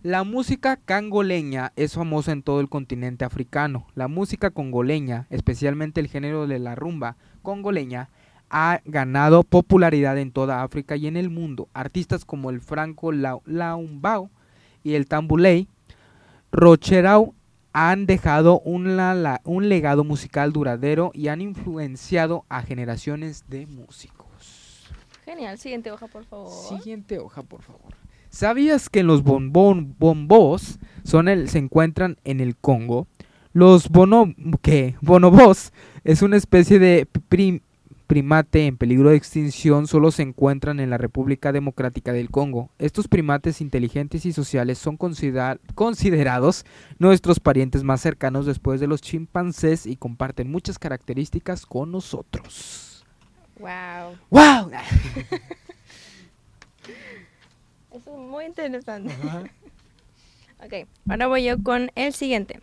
La 0.04 0.24
música 0.24 0.78
cangoleña 0.78 1.72
es 1.76 1.93
famosa 1.93 2.32
en 2.32 2.43
todo 2.43 2.60
el 2.60 2.69
continente 2.69 3.26
africano. 3.26 3.88
La 3.96 4.08
música 4.08 4.50
congoleña, 4.52 5.28
especialmente 5.30 6.00
el 6.02 6.08
género 6.08 6.48
de 6.48 6.60
la 6.60 6.76
rumba 6.76 7.15
congoleña, 7.41 8.10
ha 8.50 8.82
ganado 8.86 9.43
popularidad 9.43 10.17
en 10.17 10.32
toda 10.32 10.63
África 10.63 10.96
y 10.96 11.08
en 11.08 11.17
el 11.17 11.29
mundo. 11.29 11.69
Artistas 11.73 12.23
como 12.25 12.50
el 12.50 12.62
Franco 12.62 13.12
Lau- 13.12 13.42
Laumbao 13.46 14.29
y 14.84 14.94
el 14.94 15.08
Tambuley 15.08 15.67
Rocherau 16.52 17.34
han 17.71 18.06
dejado 18.06 18.60
un, 18.60 18.96
la- 18.96 19.15
la- 19.15 19.42
un 19.46 19.67
legado 19.69 20.04
musical 20.04 20.54
duradero 20.54 21.12
y 21.15 21.29
han 21.29 21.42
influenciado 21.42 22.46
a 22.50 22.62
generaciones 22.62 23.46
de 23.50 23.65
músicos. 23.65 24.88
Genial. 25.25 25.58
Siguiente 25.58 25.92
hoja, 25.92 26.06
por 26.08 26.25
favor. 26.25 26.52
Siguiente 26.77 27.17
hoja, 27.17 27.42
por 27.42 27.62
favor. 27.63 27.94
¿Sabías 28.34 28.90
que 28.90 29.04
los 29.04 29.21
bombón, 29.21 29.96
bombos 30.00 30.79
son 31.04 31.27
el, 31.27 31.50
se 31.50 31.60
encuentran 31.60 32.17
en 32.23 32.40
el 32.40 32.56
Congo? 32.56 33.06
Los 33.54 33.90
bono, 33.90 34.34
¿qué? 34.63 34.96
bonobos 35.02 35.71
es 36.04 36.23
una 36.23 36.38
especie 36.38 36.79
de 36.79 37.08
prim- 37.29 37.60
primate 38.08 38.65
en 38.65 38.77
peligro 38.77 39.12
de 39.12 39.17
extinción, 39.17 39.86
solo 39.86 40.10
se 40.10 40.23
encuentran 40.23 40.79
en 40.79 40.90
la 40.90 40.98
República 40.98 41.52
Democrática 41.52 42.12
del 42.12 42.31
Congo. 42.31 42.71
Estos 42.79 43.08
primates 43.08 43.62
inteligentes 43.62 44.25
y 44.25 44.34
sociales 44.34 44.79
son 44.79 44.98
considera- 44.98 45.60
considerados 45.75 46.65
nuestros 46.98 47.40
parientes 47.40 47.84
más 47.84 48.02
cercanos 48.02 48.48
después 48.48 48.79
de 48.79 48.88
los 48.88 49.02
chimpancés 49.02 49.86
y 49.86 49.96
comparten 49.96 50.52
muchas 50.52 50.79
características 50.79 51.67
con 51.67 51.92
nosotros. 51.92 53.06
Wow. 53.60 54.17
¡Wow! 54.31 54.71
Muy 58.17 58.45
interesante. 58.45 59.13
ok, 60.65 60.87
ahora 61.09 61.27
voy 61.27 61.43
yo 61.43 61.61
con 61.61 61.91
el 61.95 62.13
siguiente. 62.13 62.59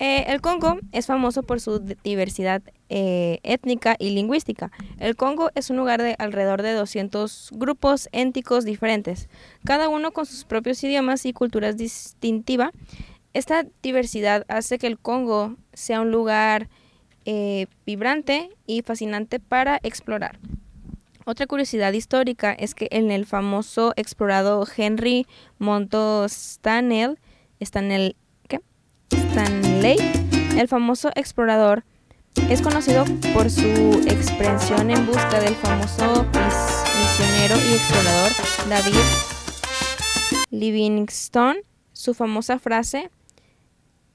Eh, 0.00 0.24
el 0.26 0.40
Congo 0.40 0.78
es 0.90 1.06
famoso 1.06 1.44
por 1.44 1.60
su 1.60 1.78
di- 1.78 1.96
diversidad 2.02 2.62
eh, 2.88 3.38
étnica 3.44 3.94
y 3.98 4.10
lingüística. 4.10 4.72
El 4.98 5.14
Congo 5.14 5.50
es 5.54 5.70
un 5.70 5.76
lugar 5.76 6.02
de 6.02 6.16
alrededor 6.18 6.62
de 6.62 6.72
200 6.72 7.50
grupos 7.52 8.08
étnicos 8.10 8.64
diferentes, 8.64 9.28
cada 9.64 9.88
uno 9.88 10.10
con 10.10 10.26
sus 10.26 10.44
propios 10.44 10.82
idiomas 10.82 11.24
y 11.26 11.32
culturas 11.32 11.76
distintiva. 11.76 12.72
Esta 13.34 13.66
diversidad 13.82 14.44
hace 14.48 14.78
que 14.78 14.88
el 14.88 14.98
Congo 14.98 15.56
sea 15.72 16.00
un 16.00 16.10
lugar 16.10 16.68
eh, 17.24 17.66
vibrante 17.86 18.50
y 18.66 18.82
fascinante 18.82 19.38
para 19.38 19.78
explorar. 19.84 20.38
Otra 21.26 21.46
curiosidad 21.46 21.92
histórica 21.92 22.52
es 22.52 22.74
que 22.74 22.88
en 22.90 23.10
el 23.10 23.24
famoso 23.24 23.94
explorado 23.96 24.66
Henry 24.76 25.26
Montostanel, 25.58 27.18
Stanel, 27.62 28.16
¿qué? 28.46 28.60
Stanley, 29.10 29.96
el 30.58 30.68
famoso 30.68 31.10
explorador, 31.14 31.84
es 32.50 32.60
conocido 32.60 33.04
por 33.32 33.48
su 33.50 34.02
expresión 34.06 34.90
en 34.90 35.06
busca 35.06 35.40
del 35.40 35.54
famoso 35.54 36.24
mis- 36.24 36.98
misionero 36.98 37.56
y 37.56 37.74
explorador 37.74 38.32
David 38.68 39.00
Livingstone. 40.50 41.62
Su 41.92 42.12
famosa 42.12 42.58
frase 42.58 43.08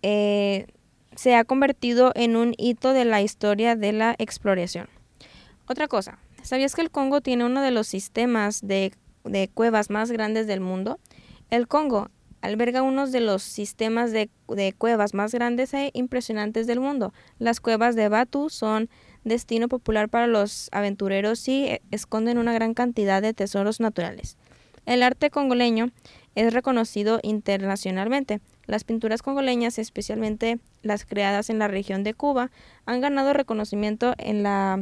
eh, 0.04 0.68
se 1.16 1.36
ha 1.36 1.44
convertido 1.44 2.12
en 2.14 2.36
un 2.36 2.54
hito 2.58 2.94
de 2.94 3.06
la 3.06 3.22
historia 3.22 3.76
de 3.76 3.94
la 3.94 4.16
exploración. 4.20 4.90
Otra 5.68 5.88
cosa, 5.88 6.20
¿sabías 6.50 6.74
que 6.74 6.82
el 6.82 6.90
Congo 6.90 7.22
tiene 7.22 7.46
uno 7.46 7.62
de 7.62 7.70
los 7.70 7.86
sistemas 7.86 8.62
de, 8.66 8.92
de 9.24 9.50
cuevas 9.54 9.92
más 9.92 10.12
grandes 10.12 10.48
del 10.48 10.62
mundo? 10.62 10.98
El 11.52 11.68
Congo 11.68 12.10
alberga 12.42 12.82
uno 12.82 13.06
de 13.06 13.20
los 13.20 13.44
sistemas 13.44 14.12
de, 14.12 14.32
de 14.48 14.74
cuevas 14.74 15.14
más 15.14 15.32
grandes 15.32 15.76
e 15.76 15.92
impresionantes 15.94 16.66
del 16.66 16.80
mundo. 16.80 17.14
Las 17.38 17.60
cuevas 17.60 17.96
de 17.96 18.10
Batu 18.10 18.50
son 18.50 18.90
destino 19.24 19.68
popular 19.68 20.10
para 20.10 20.26
los 20.26 20.70
aventureros 20.72 21.48
y 21.48 21.66
eh, 21.66 21.82
esconden 21.92 22.40
una 22.40 22.54
gran 22.54 22.74
cantidad 22.74 23.22
de 23.22 23.36
tesoros 23.36 23.80
naturales. 23.80 24.36
El 24.88 25.04
arte 25.04 25.30
congoleño 25.30 25.92
es 26.34 26.52
reconocido 26.52 27.20
internacionalmente. 27.22 28.40
Las 28.66 28.84
pinturas 28.86 29.22
congoleñas, 29.22 29.78
especialmente 29.78 30.58
las 30.82 31.06
creadas 31.06 31.52
en 31.52 31.60
la 31.60 31.68
región 31.68 32.04
de 32.04 32.16
Cuba, 32.16 32.50
han 32.88 33.02
ganado 33.02 33.34
reconocimiento 33.34 34.16
en 34.18 34.42
la 34.42 34.82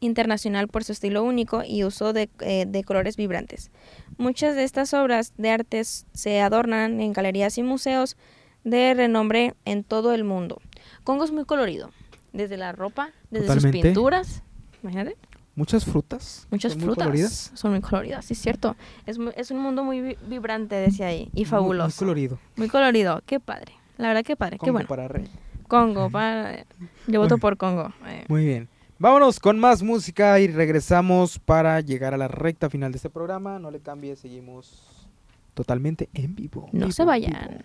internacional 0.00 0.68
por 0.68 0.82
su 0.84 0.92
estilo 0.92 1.22
único 1.22 1.62
y 1.64 1.84
uso 1.84 2.12
de, 2.12 2.28
eh, 2.40 2.64
de 2.66 2.84
colores 2.84 3.16
vibrantes. 3.16 3.70
Muchas 4.18 4.56
de 4.56 4.64
estas 4.64 4.94
obras 4.94 5.32
de 5.36 5.50
artes 5.50 6.06
se 6.12 6.40
adornan 6.40 7.00
en 7.00 7.12
galerías 7.12 7.56
y 7.58 7.62
museos 7.62 8.16
de 8.64 8.94
renombre 8.94 9.54
en 9.64 9.84
todo 9.84 10.12
el 10.14 10.24
mundo. 10.24 10.60
Congo 11.04 11.24
es 11.24 11.32
muy 11.32 11.44
colorido, 11.44 11.90
desde 12.32 12.56
la 12.56 12.72
ropa, 12.72 13.10
desde 13.30 13.46
Totalmente. 13.46 13.78
sus 13.78 13.82
pinturas, 13.82 14.42
imagínate, 14.82 15.16
Muchas 15.56 15.84
frutas. 15.84 16.46
muchas 16.50 16.72
son 16.72 16.80
muy 16.80 16.86
frutas 16.86 17.04
coloridas. 17.04 17.50
son 17.54 17.70
muy 17.72 17.80
coloridas, 17.80 18.24
sí 18.24 18.32
es 18.34 18.40
cierto. 18.40 18.76
Es, 19.04 19.18
es 19.36 19.50
un 19.50 19.58
mundo 19.58 19.84
muy 19.84 20.00
vi- 20.00 20.16
vibrante, 20.28 20.76
decía 20.76 21.08
ahí, 21.08 21.28
y 21.34 21.40
Muy- 21.40 21.44
fabuloso. 21.44 21.86
Muy, 22.04 22.06
colorido. 22.08 22.38
Muy 22.56 22.68
colorido, 22.68 23.22
qué 23.26 23.40
padre. 23.40 23.72
La 23.98 24.08
verdad, 24.08 24.24
qué 24.24 24.36
padre, 24.36 24.56
qué 24.56 24.60
Congo 24.60 24.72
bueno. 24.74 24.88
para 24.88 25.08
rey. 25.08 25.28
Congo, 25.68 26.08
para... 26.10 26.64
yo 27.06 27.20
voto 27.20 27.36
por 27.38 27.56
Congo. 27.58 27.92
eh. 28.06 28.24
Muy 28.28 28.44
bien. 28.46 28.68
Vámonos 29.00 29.40
con 29.40 29.58
más 29.58 29.82
música 29.82 30.38
y 30.40 30.46
regresamos 30.48 31.38
para 31.38 31.80
llegar 31.80 32.12
a 32.12 32.18
la 32.18 32.28
recta 32.28 32.68
final 32.68 32.92
de 32.92 32.96
este 32.96 33.08
programa. 33.08 33.58
No 33.58 33.70
le 33.70 33.80
cambie, 33.80 34.14
seguimos 34.14 35.08
totalmente 35.54 36.10
en 36.12 36.34
vivo. 36.34 36.68
No 36.72 36.80
Vivo, 36.80 36.92
se 36.92 37.04
vayan. 37.06 37.62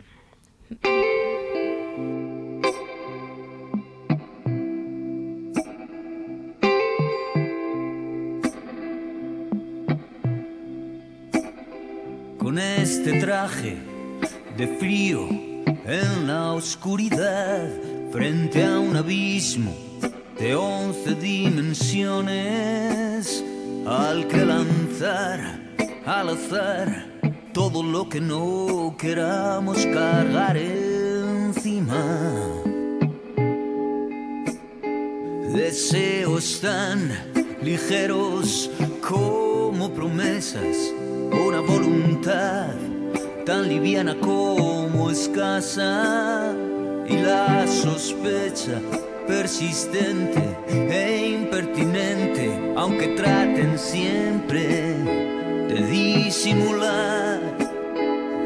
con 12.38 12.58
este 12.60 13.20
traje 13.20 13.76
de 14.56 14.68
frío 14.78 15.28
en 15.30 16.28
la 16.28 16.54
oscuridad 16.54 17.68
frente 18.12 18.64
a 18.64 18.80
un 18.80 18.96
abismo 18.96 19.85
de 20.40 20.56
once 20.56 21.16
dimensiones 21.16 22.34
al 23.86 24.28
que 24.28 24.46
lanzar 24.46 25.60
al 26.06 26.30
azar 26.30 27.06
todo 27.54 27.82
lo 27.82 28.10
que 28.10 28.20
no 28.20 28.96
queramos 28.98 29.86
cargar 29.86 30.58
encima. 30.58 32.04
Deseos 35.54 36.60
tan 36.62 37.12
ligeros 37.64 38.70
como 39.08 39.90
promesas, 39.92 40.94
una 41.32 41.62
voluntad 41.62 42.74
tan 43.46 43.70
liviana 43.70 44.16
como 44.20 45.10
escasa 45.12 46.54
y 47.08 47.18
la 47.18 47.66
sospecha 47.68 48.82
persistente 49.28 50.42
e 50.68 51.38
impertinente, 51.42 52.52
aunque 52.76 53.10
traten 53.10 53.78
siempre 53.78 54.96
de 55.68 55.88
disimular 55.88 57.56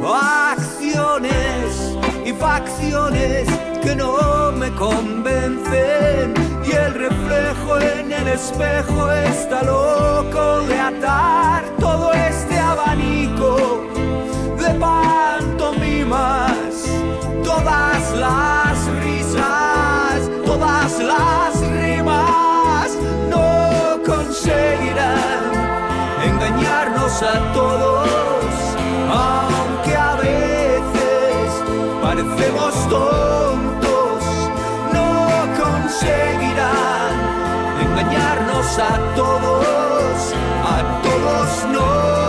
acciones 0.05 1.97
y 2.25 2.33
facciones 2.33 3.47
que 3.81 3.95
no 3.95 4.51
me 4.53 4.71
convencen. 4.71 6.33
Y 6.65 6.71
el 6.71 6.93
reflejo 6.93 7.79
en 7.79 8.11
el 8.11 8.27
espejo 8.27 9.11
está 9.11 9.63
loco 9.63 10.61
de 10.67 10.79
atar 10.79 11.63
todo 11.79 12.13
este 12.13 12.57
abanico 12.57 13.87
de 14.57 14.73
pantomimas, 14.79 16.61
todas 17.43 18.15
las 18.15 18.58
las 20.97 21.59
rimas 21.61 22.97
no 23.29 24.01
conseguirán 24.03 25.51
engañarnos 26.25 27.21
a 27.21 27.53
todos, 27.53 28.45
aunque 29.11 29.95
a 29.95 30.15
veces 30.15 31.45
parecemos 32.01 32.73
tontos, 32.89 34.23
no 34.93 35.11
conseguirán 35.61 37.13
engañarnos 37.85 38.79
a 38.79 39.15
todos, 39.15 40.33
a 40.65 41.01
todos 41.03 41.65
no. 41.73 42.28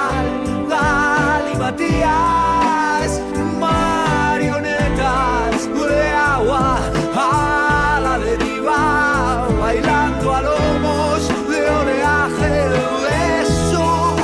galimatías, 1.77 3.21
marionetas 3.59 5.67
de 5.73 6.11
agua 6.11 6.79
a 7.15 7.99
la 8.01 8.17
deriva, 8.19 9.47
bailando 9.59 10.33
a 10.33 10.41
lomos 10.41 11.27
de 11.49 11.69
oleaje 11.69 12.69
de 12.69 13.45
sur, 13.69 14.15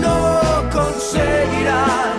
no 0.00 0.30
conseguirán 0.72 2.18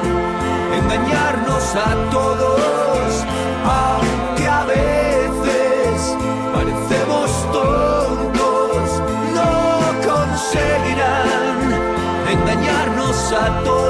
engañarnos 0.79 1.75
a 1.75 1.95
todos, 2.09 3.25
aunque 3.65 4.47
a 4.47 4.63
veces 4.65 6.15
parecemos 6.53 7.29
tontos, 7.51 9.01
no 9.36 9.51
conseguirán 10.09 11.57
engañarnos 12.29 13.34
a 13.34 13.36
todos, 13.63 13.80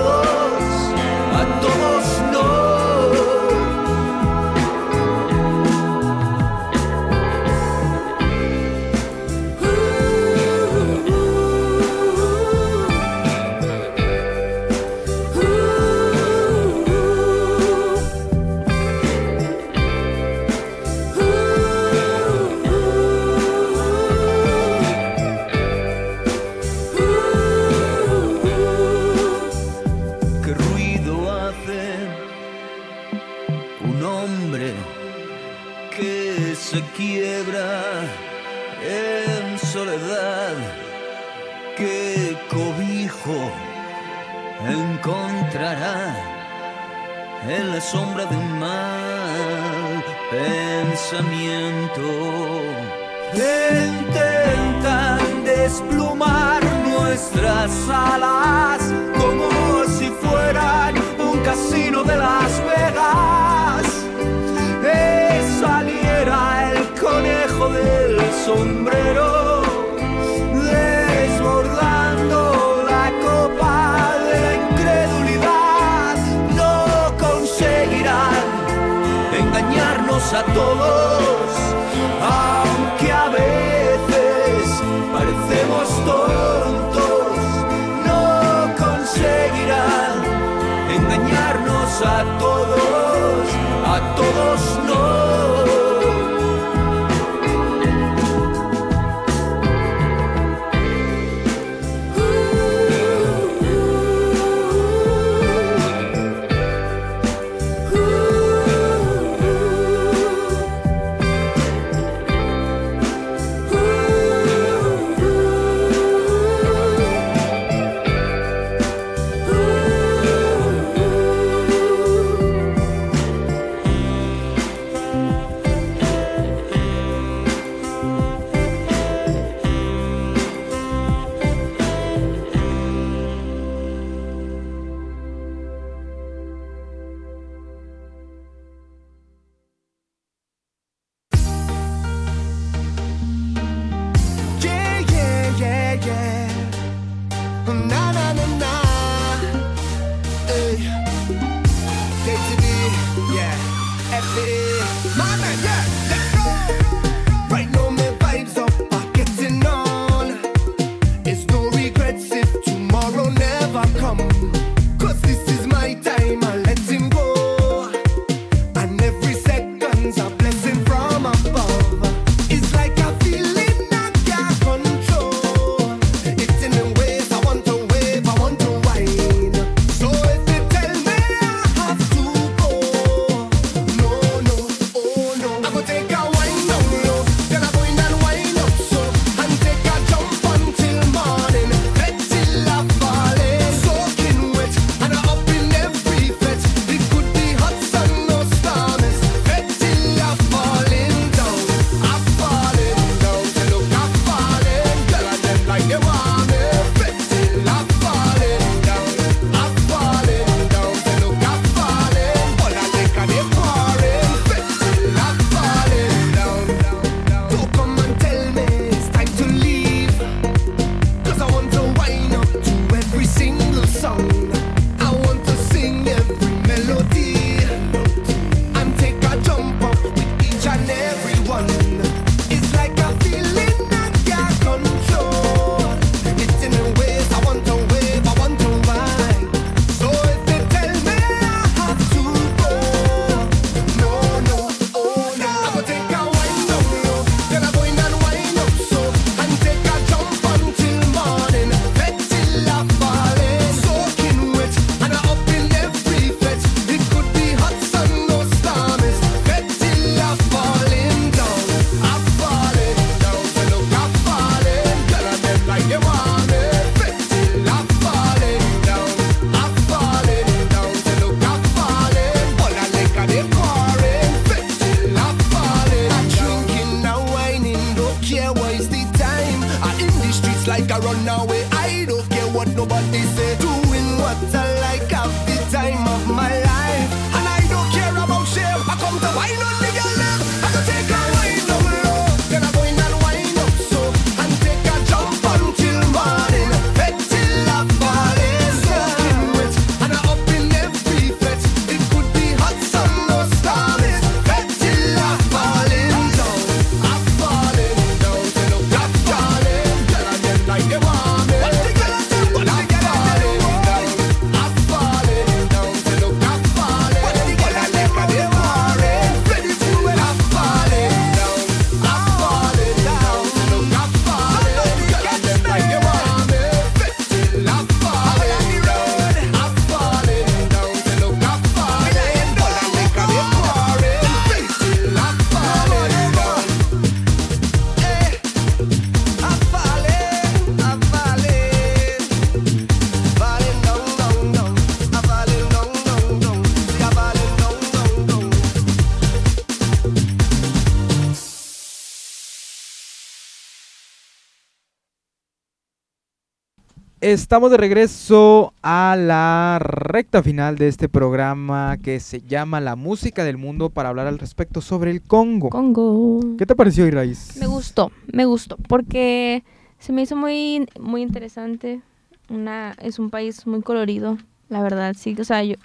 Estamos 357.32 357.71
de 357.71 357.77
regreso 357.77 358.73
a 358.84 359.15
la 359.17 359.79
recta 359.79 360.43
final 360.43 360.77
de 360.77 360.89
este 360.89 361.07
programa 361.07 361.97
que 362.03 362.19
se 362.19 362.41
llama 362.41 362.82
La 362.82 362.97
música 362.97 363.45
del 363.45 363.55
mundo 363.57 363.89
para 363.89 364.09
hablar 364.09 364.27
al 364.27 364.38
respecto 364.38 364.82
sobre 364.82 365.11
el 365.11 365.21
Congo. 365.21 365.69
Congo. 365.69 366.57
¿Qué 366.57 366.65
te 366.65 366.75
pareció, 366.75 367.07
Iraís? 367.07 367.55
Me 367.57 367.67
gustó, 367.67 368.11
me 368.34 368.43
gustó, 368.43 368.75
porque 368.75 369.63
se 369.97 370.11
me 370.11 370.23
hizo 370.23 370.36
muy, 370.36 370.86
muy 370.99 371.21
interesante. 371.21 372.01
Una, 372.49 372.95
es 373.01 373.17
un 373.17 373.29
país 373.29 373.65
muy 373.65 373.82
colorido, 373.82 374.38
la 374.67 374.82
verdad, 374.84 375.15
sí. 375.17 375.34
O 375.39 375.45
sea, 375.45 375.63
yo, 375.63 375.75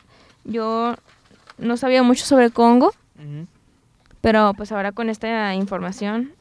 yo 0.42 0.97
no 1.59 1.76
sabía 1.76 2.03
mucho 2.03 2.24
sobre 2.24 2.51
Congo, 2.51 2.88
Ujú. 3.14 3.47
pero 4.20 4.53
pues 4.57 4.72
ahora 4.72 4.90
con 4.90 5.09
esta 5.11 5.55
información 5.55 6.32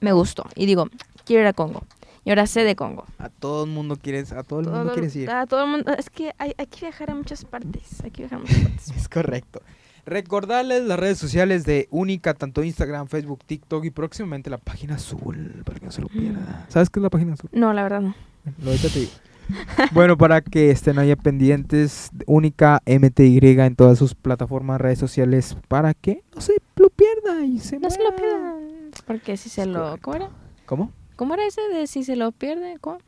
me 0.00 0.12
gustó. 0.12 0.44
Y 0.54 0.66
digo, 0.66 0.90
quiero 1.24 1.40
ir 1.40 1.48
a 1.48 1.54
Congo. 1.54 1.82
Y 2.24 2.30
ahora 2.30 2.46
sé 2.46 2.64
de 2.64 2.74
Congo. 2.74 3.04
A 3.18 3.28
todo 3.28 3.64
el 3.64 3.70
mundo 3.70 3.96
quieres, 3.96 4.32
a 4.32 4.42
todo 4.42 4.60
el 4.60 4.68
mundo 4.68 4.92
quieres 4.94 5.14
ir. 5.16 5.30
a 5.30 5.46
todo 5.46 5.64
el 5.64 5.70
mundo, 5.70 5.92
es 5.96 6.08
que 6.08 6.32
hay, 6.38 6.54
hay 6.56 6.66
que 6.66 6.80
viajar 6.80 7.10
a 7.10 7.14
muchas 7.14 7.44
partes. 7.44 8.02
Hay 8.02 8.10
que 8.10 8.22
viajar 8.22 8.38
a 8.38 8.40
muchas 8.42 8.58
partes. 8.58 8.90
Es 8.96 9.08
correcto. 9.08 9.60
Recordarles 10.06 10.82
las 10.84 10.98
redes 10.98 11.18
sociales 11.18 11.64
de 11.64 11.88
Única, 11.90 12.34
tanto 12.34 12.62
Instagram, 12.62 13.08
Facebook, 13.08 13.40
TikTok 13.46 13.84
y 13.86 13.90
próximamente 13.90 14.50
la 14.50 14.58
página 14.58 14.96
azul, 14.96 15.62
para 15.64 15.78
que 15.78 15.86
no 15.86 15.92
se 15.92 16.02
lo 16.02 16.08
pierda. 16.08 16.66
¿Sabes 16.68 16.90
qué 16.90 16.98
es 16.98 17.02
la 17.02 17.10
página 17.10 17.34
azul? 17.34 17.48
No, 17.52 17.72
la 17.72 17.82
verdad 17.82 18.00
no. 18.02 18.14
Lo 18.62 18.70
ahorita 18.70 18.88
te 18.88 19.00
digo. 19.00 19.12
bueno, 19.92 20.16
para 20.18 20.40
que 20.42 20.70
estén 20.70 20.98
ahí 20.98 21.14
pendientes, 21.16 22.10
Única 22.26 22.80
MTY 22.86 23.38
en 23.60 23.76
todas 23.76 23.98
sus 23.98 24.14
plataformas, 24.14 24.80
redes 24.80 24.98
sociales, 24.98 25.56
para 25.68 25.94
que 25.94 26.22
no 26.34 26.40
se 26.40 26.54
lo 26.76 26.90
pierda 26.90 27.44
y 27.44 27.58
se 27.58 27.78
No 27.78 27.90
se 27.90 27.98
lo 28.02 28.10
muera. 28.12 28.16
pierdan. 28.16 28.90
Porque 29.06 29.36
si 29.36 29.48
se 29.48 29.66
lo... 29.66 29.98
¿Cómo 30.00 30.16
era? 30.16 30.30
¿Cómo? 30.66 30.92
¿Cómo 31.16 31.34
era 31.34 31.46
ese 31.46 31.60
de 31.72 31.86
si 31.86 32.04
se 32.04 32.16
lo 32.16 32.32
pierde? 32.32 32.78
¿Cómo? 32.80 32.98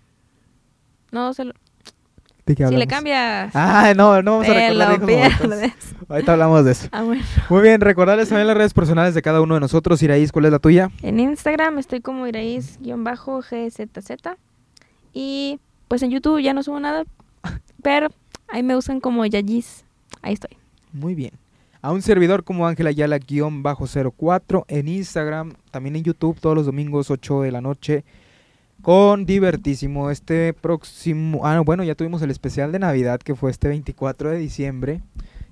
No, 1.11 1.35
se 1.35 1.45
lo... 1.45 1.53
¿De 2.45 2.55
qué 2.55 2.69
Si 2.69 2.77
le 2.77 2.87
cambias... 2.87 3.51
Ah, 3.55 3.93
no, 3.97 4.23
no 4.23 4.39
vamos 4.39 4.49
a 4.49 4.55
recordar 4.55 5.01
lo 5.01 5.07
pierdes. 5.07 5.73
Ahorita 6.09 6.33
hablamos 6.33 6.65
de 6.65 6.73
eso. 6.73 6.89
Ah, 6.93 7.03
bueno. 7.03 7.25
Muy 7.49 7.63
bien, 7.63 7.81
recordarles 7.81 8.29
también 8.29 8.47
las 8.47 8.57
redes 8.57 8.73
personales 8.73 9.15
de 9.15 9.23
cada 9.23 9.41
uno 9.41 9.55
de 9.55 9.61
nosotros. 9.61 10.01
Iraís, 10.03 10.31
¿cuál 10.31 10.45
es 10.45 10.53
la 10.53 10.61
tuya? 10.61 10.91
En 11.03 11.19
Instagram 11.19 11.79
estoy 11.79 12.01
como 12.01 12.29
iraís-gzz. 12.29 14.37
Y 15.13 15.59
pues 15.89 16.03
en 16.03 16.11
YouTube 16.11 16.41
ya 16.41 16.55
no 16.55 16.63
subo 16.63 16.79
nada. 16.79 17.05
Pero 17.83 18.09
ahí 18.47 18.63
me 18.63 18.77
usan 18.77 19.01
como 19.01 19.27
Yayis. 19.27 19.85
Ahí 20.23 20.35
estoy. 20.35 20.57
Muy 20.93 21.17
bien. 21.17 21.33
A 21.87 21.93
un 21.93 22.03
servidor 22.03 22.43
como 22.43 22.67
Ángela 22.67 22.91
Ayala-04 22.91 24.65
en 24.67 24.89
Instagram, 24.89 25.53
también 25.71 25.95
en 25.95 26.03
YouTube 26.03 26.41
todos 26.41 26.57
los 26.57 26.67
domingos 26.67 27.13
8 27.13 27.43
de 27.43 27.53
la 27.53 27.61
noche 27.61 28.05
con 28.83 29.25
divertísimo. 29.25 30.11
Este 30.11 30.53
próximo, 30.53 31.47
ah 31.47 31.61
bueno, 31.61 31.85
ya 31.85 31.95
tuvimos 31.95 32.23
el 32.23 32.33
especial 32.33 32.73
de 32.73 32.81
Navidad 32.81 33.21
que 33.21 33.37
fue 33.37 33.53
este 33.53 33.69
24 33.69 34.31
de 34.31 34.39
diciembre, 34.39 35.01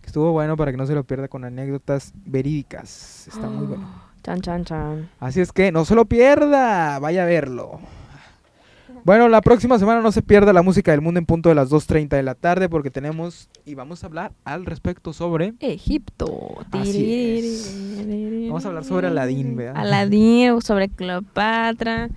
Estuvo 0.04 0.32
bueno 0.32 0.56
para 0.56 0.72
que 0.72 0.76
no 0.76 0.86
se 0.86 0.96
lo 0.96 1.04
pierda 1.04 1.28
con 1.28 1.44
anécdotas 1.44 2.12
verídicas. 2.26 3.28
Está 3.28 3.48
muy 3.48 3.66
bueno. 3.66 3.88
Chan, 4.24 4.40
chan, 4.40 4.64
chan. 4.64 5.10
Así 5.20 5.40
es 5.40 5.52
que 5.52 5.70
no 5.70 5.84
se 5.84 5.94
lo 5.94 6.06
pierda, 6.06 6.98
vaya 6.98 7.22
a 7.22 7.26
verlo. 7.26 7.78
Bueno, 9.04 9.28
la 9.28 9.42
próxima 9.42 9.78
semana 9.78 10.00
no 10.00 10.12
se 10.12 10.22
pierda 10.22 10.54
la 10.54 10.62
música 10.62 10.90
del 10.90 11.02
mundo 11.02 11.18
en 11.18 11.26
punto 11.26 11.50
de 11.50 11.54
las 11.54 11.70
2.30 11.70 12.08
de 12.08 12.22
la 12.22 12.34
tarde 12.34 12.70
porque 12.70 12.90
tenemos 12.90 13.50
y 13.66 13.74
vamos 13.74 14.02
a 14.02 14.06
hablar 14.06 14.32
al 14.44 14.64
respecto 14.64 15.12
sobre 15.12 15.52
Egipto. 15.60 16.64
Así 16.70 17.38
es. 17.38 17.76
Vamos 18.48 18.64
a 18.64 18.68
hablar 18.68 18.84
sobre 18.84 19.08
Aladín, 19.08 19.56
¿verdad? 19.56 19.76
Aladín, 19.76 20.62
sobre 20.62 20.88
Cleopatra. 20.88 22.08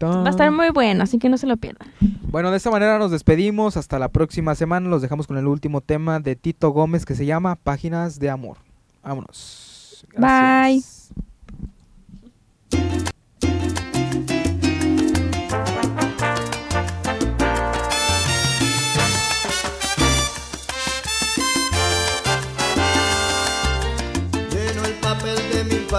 Va 0.00 0.26
a 0.26 0.30
estar 0.30 0.52
muy 0.52 0.70
bueno, 0.70 1.02
así 1.02 1.18
que 1.18 1.28
no 1.28 1.38
se 1.38 1.48
lo 1.48 1.56
pierdan. 1.56 1.88
Bueno, 2.30 2.52
de 2.52 2.58
esta 2.58 2.70
manera 2.70 3.00
nos 3.00 3.10
despedimos. 3.10 3.76
Hasta 3.76 3.98
la 3.98 4.08
próxima 4.08 4.54
semana. 4.54 4.88
Los 4.88 5.02
dejamos 5.02 5.26
con 5.26 5.38
el 5.38 5.46
último 5.48 5.80
tema 5.80 6.20
de 6.20 6.36
Tito 6.36 6.70
Gómez 6.70 7.04
que 7.04 7.16
se 7.16 7.26
llama 7.26 7.56
Páginas 7.56 8.20
de 8.20 8.30
Amor. 8.30 8.58
Vámonos. 9.02 10.06
Bye. 10.16 10.97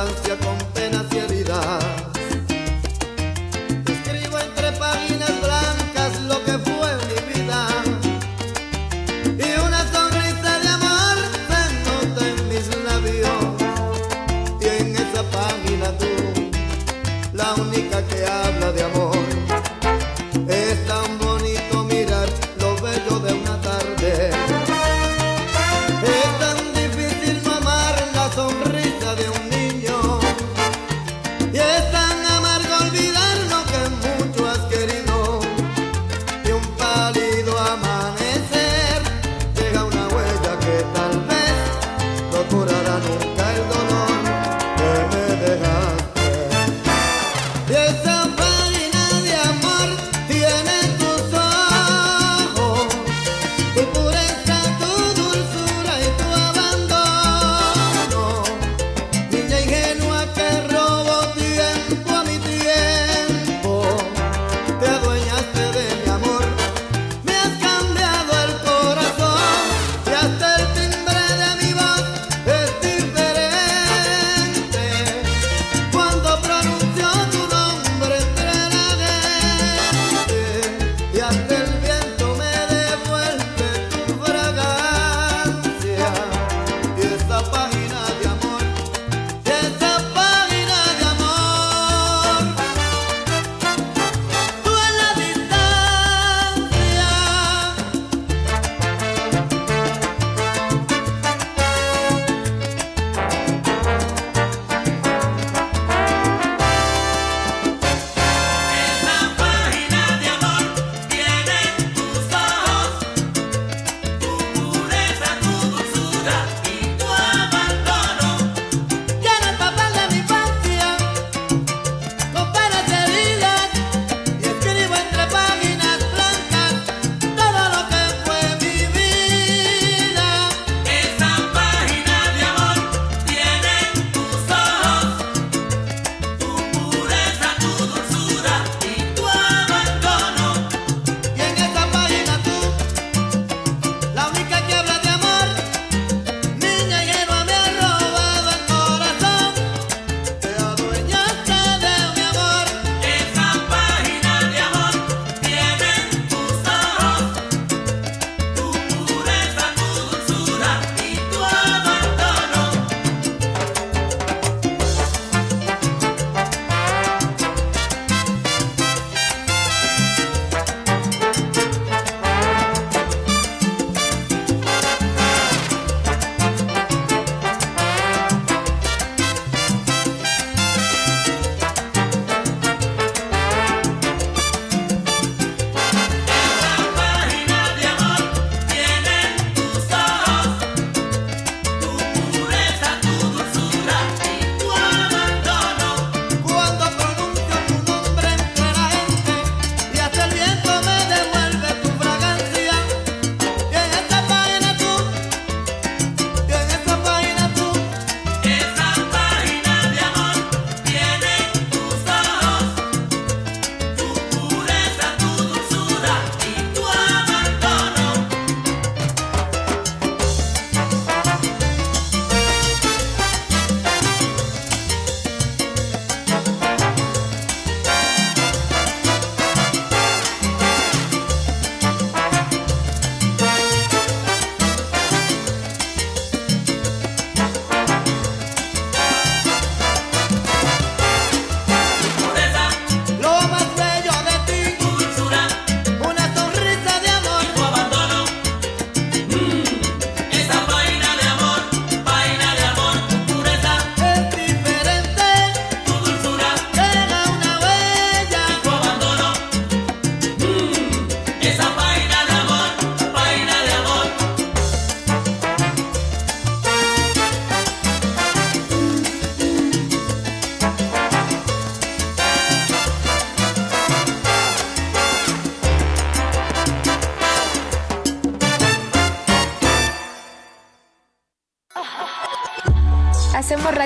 Infancia 0.08 0.38
con 0.38 0.69